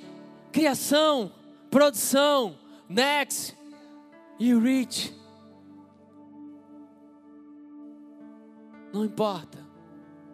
criação, 0.52 1.33
produção, 1.70 2.59
next 2.88 3.57
e 4.38 4.54
reach. 4.54 5.14
Não 8.92 9.04
importa 9.04 9.66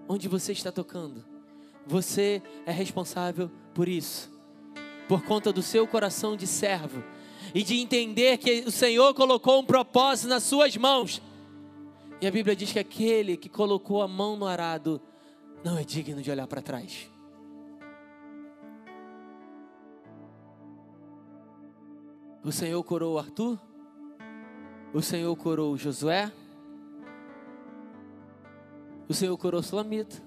onde 0.09 0.29
você 0.29 0.53
está 0.53 0.71
tocando, 0.71 1.25
você 1.87 2.43
é 2.67 2.73
responsável 2.73 3.51
por 3.75 3.89
isso, 3.89 4.31
por 5.09 5.25
conta 5.25 5.53
do 5.53 5.63
seu 5.63 5.87
coração 5.87 6.37
de 6.37 6.47
servo 6.47 7.03
e 7.55 7.63
de 7.63 7.79
entender 7.79 8.39
que 8.39 8.65
o 8.67 8.71
Senhor 8.71 9.13
colocou 9.15 9.61
um 9.61 9.65
propósito 9.65 10.29
nas 10.29 10.45
suas 10.45 10.77
mãos. 10.77 11.21
E 12.21 12.27
a 12.27 12.31
Bíblia 12.31 12.55
diz 12.55 12.73
que 12.73 12.79
aquele 12.79 13.37
que 13.37 13.49
colocou 13.49 14.03
a 14.03 14.09
mão 14.09 14.37
no 14.37 14.47
arado 14.47 15.01
não 15.65 15.77
é 15.77 15.85
digno 15.85 16.23
de 16.23 16.31
olhar 16.31 16.47
para 16.47 16.63
trás. 16.63 17.14
O 22.45 22.53
Senhor 22.53 22.85
curou 22.85 23.19
Arthur? 23.19 23.59
O 24.93 25.01
Senhor 25.01 25.35
curou 25.35 25.79
Josué? 25.79 26.31
O 29.09 29.15
Senhor 29.15 29.37
curou 29.39 29.63
Sulamita? 29.63 30.23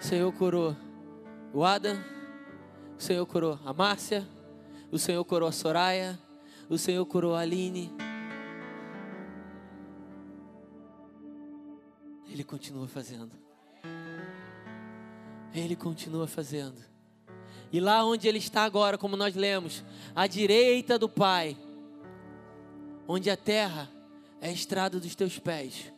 O 0.00 0.02
Senhor 0.02 0.32
curou 0.32 0.74
o 1.52 1.62
Adam? 1.62 2.02
O 2.98 3.02
Senhor 3.02 3.26
curou 3.26 3.58
a 3.62 3.74
Márcia? 3.74 4.26
O 4.90 4.98
Senhor 4.98 5.22
curou 5.26 5.46
a 5.46 5.52
Soraya? 5.52 6.18
O 6.66 6.78
Senhor 6.78 7.04
curou 7.04 7.34
a 7.34 7.40
Aline? 7.40 7.92
Ele 12.26 12.42
continua 12.42 12.88
fazendo. 12.88 13.32
Ele 15.54 15.76
continua 15.76 16.26
fazendo. 16.26 16.89
E 17.72 17.78
lá 17.78 18.04
onde 18.04 18.26
ele 18.26 18.38
está 18.38 18.64
agora, 18.64 18.98
como 18.98 19.16
nós 19.16 19.34
lemos, 19.34 19.84
à 20.14 20.26
direita 20.26 20.98
do 20.98 21.08
Pai, 21.08 21.56
onde 23.06 23.30
a 23.30 23.36
terra 23.36 23.88
é 24.40 24.48
a 24.48 24.52
estrada 24.52 24.98
dos 24.98 25.14
teus 25.14 25.38
pés. 25.38 25.92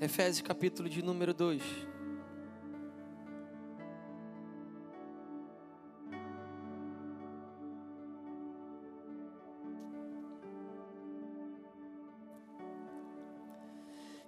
Efésios 0.00 0.42
capítulo 0.42 0.88
de 0.88 1.02
número 1.02 1.32
2. 1.32 1.93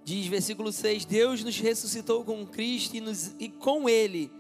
Diz 0.06 0.28
versículo 0.28 0.72
6: 0.72 1.04
Deus 1.04 1.42
nos 1.42 1.58
ressuscitou 1.58 2.24
com 2.24 2.46
Cristo 2.46 2.94
e, 2.94 3.00
nos, 3.00 3.32
e 3.40 3.48
com 3.48 3.88
Ele 3.88 4.30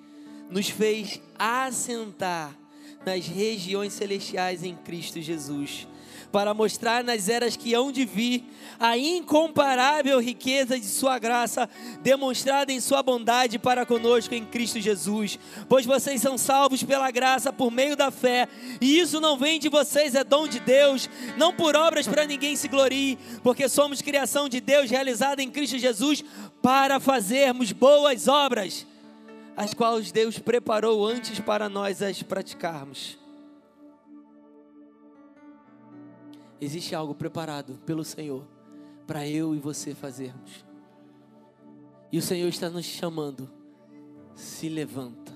nos 0.48 0.68
fez 0.68 1.20
assentar 1.36 2.56
nas 3.04 3.26
regiões 3.26 3.92
celestiais 3.92 4.62
em 4.62 4.76
Cristo 4.76 5.20
Jesus 5.20 5.88
para 6.30 6.52
mostrar 6.52 7.02
nas 7.02 7.28
eras 7.28 7.56
que 7.56 7.74
hão 7.74 7.90
de 7.90 8.04
vir 8.04 8.44
a 8.78 8.96
incomparável 8.96 10.20
riqueza 10.20 10.78
de 10.78 10.86
Sua 10.86 11.18
graça, 11.18 11.68
demonstrada 12.02 12.72
em 12.72 12.80
Sua 12.80 13.02
bondade 13.02 13.58
para 13.58 13.86
conosco 13.86 14.34
em 14.34 14.44
Cristo 14.44 14.80
Jesus. 14.80 15.38
Pois 15.68 15.86
vocês 15.86 16.20
são 16.20 16.36
salvos 16.36 16.82
pela 16.82 17.10
graça 17.10 17.52
por 17.52 17.70
meio 17.70 17.96
da 17.96 18.10
fé, 18.10 18.48
e 18.80 18.98
isso 18.98 19.20
não 19.20 19.38
vem 19.38 19.58
de 19.58 19.68
vocês, 19.68 20.14
é 20.14 20.24
dom 20.24 20.46
de 20.46 20.60
Deus, 20.60 21.08
não 21.36 21.52
por 21.52 21.76
obras 21.76 22.06
para 22.06 22.26
ninguém 22.26 22.56
se 22.56 22.68
glorie, 22.68 23.18
porque 23.42 23.68
somos 23.68 24.02
criação 24.02 24.48
de 24.48 24.60
Deus 24.60 24.90
realizada 24.90 25.42
em 25.42 25.50
Cristo 25.50 25.78
Jesus 25.78 26.24
para 26.62 27.00
fazermos 27.00 27.72
boas 27.72 28.28
obras, 28.28 28.86
as 29.56 29.72
quais 29.72 30.12
Deus 30.12 30.38
preparou 30.38 31.06
antes 31.06 31.40
para 31.40 31.68
nós 31.68 32.02
as 32.02 32.22
praticarmos. 32.22 33.25
Existe 36.60 36.94
algo 36.94 37.14
preparado 37.14 37.80
pelo 37.84 38.04
Senhor 38.04 38.46
para 39.06 39.26
eu 39.26 39.54
e 39.54 39.58
você 39.58 39.94
fazermos. 39.94 40.64
E 42.10 42.18
o 42.18 42.22
Senhor 42.22 42.48
está 42.48 42.68
nos 42.68 42.84
chamando. 42.84 43.50
Se 44.34 44.68
levanta. 44.68 45.32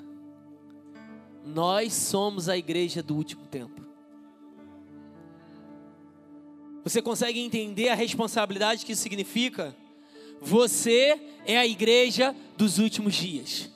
Nós 1.44 1.92
somos 1.92 2.48
a 2.48 2.56
igreja 2.56 3.02
do 3.02 3.16
último 3.16 3.46
tempo. 3.46 3.80
Você 6.84 7.02
consegue 7.02 7.40
entender 7.40 7.88
a 7.88 7.94
responsabilidade 7.94 8.84
que 8.84 8.92
isso 8.92 9.02
significa? 9.02 9.76
Você 10.40 11.20
é 11.44 11.58
a 11.58 11.66
igreja 11.66 12.34
dos 12.56 12.78
últimos 12.78 13.14
dias. 13.14 13.70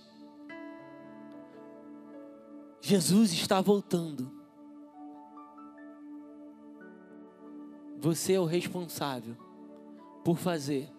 Jesus 2.80 3.32
está 3.32 3.60
voltando. 3.60 4.43
Você 8.04 8.34
é 8.34 8.38
o 8.38 8.44
responsável 8.44 9.34
por 10.22 10.36
fazer 10.36 10.92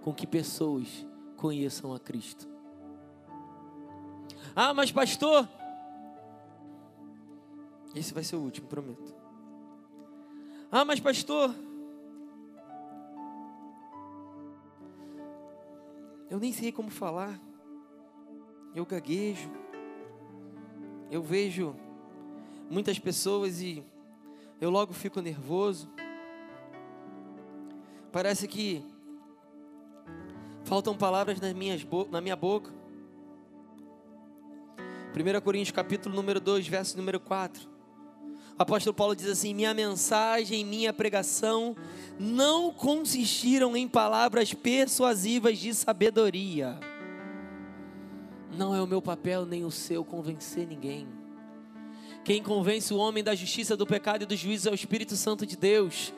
com 0.00 0.14
que 0.14 0.26
pessoas 0.26 1.06
conheçam 1.36 1.92
a 1.92 2.00
Cristo. 2.00 2.48
Ah, 4.56 4.72
mas 4.72 4.90
pastor, 4.90 5.46
esse 7.94 8.14
vai 8.14 8.24
ser 8.24 8.36
o 8.36 8.40
último, 8.40 8.66
prometo. 8.66 9.14
Ah, 10.72 10.86
mas 10.86 10.98
pastor, 10.98 11.54
eu 16.30 16.38
nem 16.40 16.50
sei 16.50 16.72
como 16.72 16.88
falar, 16.88 17.38
eu 18.74 18.86
gaguejo, 18.86 19.50
eu 21.10 21.22
vejo 21.22 21.76
muitas 22.70 22.98
pessoas 22.98 23.60
e 23.60 23.84
eu 24.60 24.70
logo 24.70 24.92
fico 24.92 25.20
nervoso. 25.20 25.88
Parece 28.10 28.48
que 28.48 28.84
faltam 30.64 30.96
palavras 30.96 31.40
nas 31.40 31.52
minhas 31.52 31.86
na 32.10 32.20
minha 32.20 32.36
boca. 32.36 32.72
1 35.14 35.40
Coríntios 35.40 35.74
capítulo 35.74 36.14
número 36.14 36.40
2, 36.40 36.66
verso 36.66 36.96
número 36.96 37.20
4. 37.20 37.68
O 38.58 38.62
apóstolo 38.62 38.94
Paulo 38.94 39.14
diz 39.14 39.28
assim: 39.28 39.54
Minha 39.54 39.72
mensagem, 39.72 40.64
minha 40.64 40.92
pregação 40.92 41.76
não 42.18 42.72
consistiram 42.72 43.76
em 43.76 43.86
palavras 43.86 44.52
persuasivas 44.52 45.58
de 45.58 45.72
sabedoria. 45.72 46.78
Não 48.56 48.74
é 48.74 48.82
o 48.82 48.86
meu 48.86 49.00
papel 49.00 49.46
nem 49.46 49.64
o 49.64 49.70
seu 49.70 50.04
convencer 50.04 50.66
ninguém. 50.66 51.06
Quem 52.24 52.42
convence 52.42 52.92
o 52.92 52.98
homem 52.98 53.24
da 53.24 53.34
justiça, 53.34 53.76
do 53.76 53.86
pecado 53.86 54.22
e 54.22 54.26
do 54.26 54.36
juízo 54.36 54.68
é 54.68 54.72
o 54.72 54.74
Espírito 54.74 55.16
Santo 55.16 55.46
de 55.46 55.56
Deus. 55.56 56.12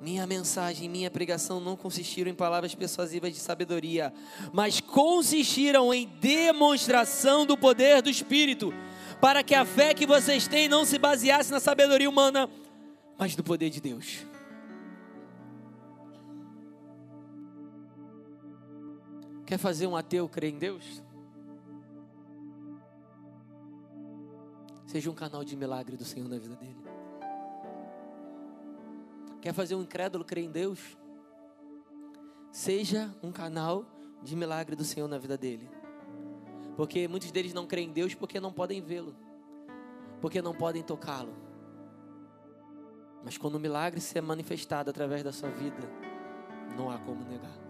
Minha 0.00 0.26
mensagem, 0.26 0.88
minha 0.88 1.10
pregação 1.10 1.58
não 1.58 1.76
consistiram 1.76 2.30
em 2.30 2.34
palavras 2.34 2.74
persuasivas 2.74 3.32
de 3.32 3.38
sabedoria, 3.38 4.12
mas 4.52 4.80
consistiram 4.80 5.92
em 5.92 6.06
demonstração 6.20 7.46
do 7.46 7.56
poder 7.56 8.02
do 8.02 8.10
Espírito, 8.10 8.74
para 9.20 9.42
que 9.42 9.54
a 9.54 9.64
fé 9.64 9.94
que 9.94 10.06
vocês 10.06 10.46
têm 10.46 10.68
não 10.68 10.84
se 10.84 10.98
baseasse 10.98 11.50
na 11.50 11.60
sabedoria 11.60 12.10
humana, 12.10 12.48
mas 13.16 13.34
no 13.36 13.42
poder 13.42 13.70
de 13.70 13.80
Deus. 13.80 14.18
Quer 19.46 19.58
fazer 19.58 19.86
um 19.86 19.96
ateu 19.96 20.28
crer 20.28 20.52
em 20.52 20.58
Deus? 20.58 21.02
Seja 24.96 25.10
um 25.10 25.14
canal 25.14 25.44
de 25.44 25.54
milagre 25.54 25.94
do 25.94 26.06
Senhor 26.06 26.26
na 26.26 26.38
vida 26.38 26.56
dele. 26.56 26.82
Quer 29.42 29.52
fazer 29.52 29.74
um 29.74 29.82
incrédulo 29.82 30.24
crer 30.24 30.44
em 30.44 30.50
Deus? 30.50 30.96
Seja 32.50 33.14
um 33.22 33.30
canal 33.30 33.84
de 34.22 34.34
milagre 34.34 34.74
do 34.74 34.84
Senhor 34.84 35.06
na 35.06 35.18
vida 35.18 35.36
dele. 35.36 35.68
Porque 36.78 37.06
muitos 37.08 37.30
deles 37.30 37.52
não 37.52 37.66
creem 37.66 37.90
em 37.90 37.92
Deus 37.92 38.14
porque 38.14 38.40
não 38.40 38.50
podem 38.50 38.80
vê-lo, 38.80 39.14
porque 40.18 40.40
não 40.40 40.54
podem 40.54 40.82
tocá-lo. 40.82 41.36
Mas 43.22 43.36
quando 43.36 43.56
o 43.56 43.60
milagre 43.60 44.00
se 44.00 44.16
é 44.16 44.22
manifestado 44.22 44.88
através 44.88 45.22
da 45.22 45.30
sua 45.30 45.50
vida, 45.50 45.90
não 46.74 46.90
há 46.90 46.98
como 47.00 47.22
negar. 47.22 47.65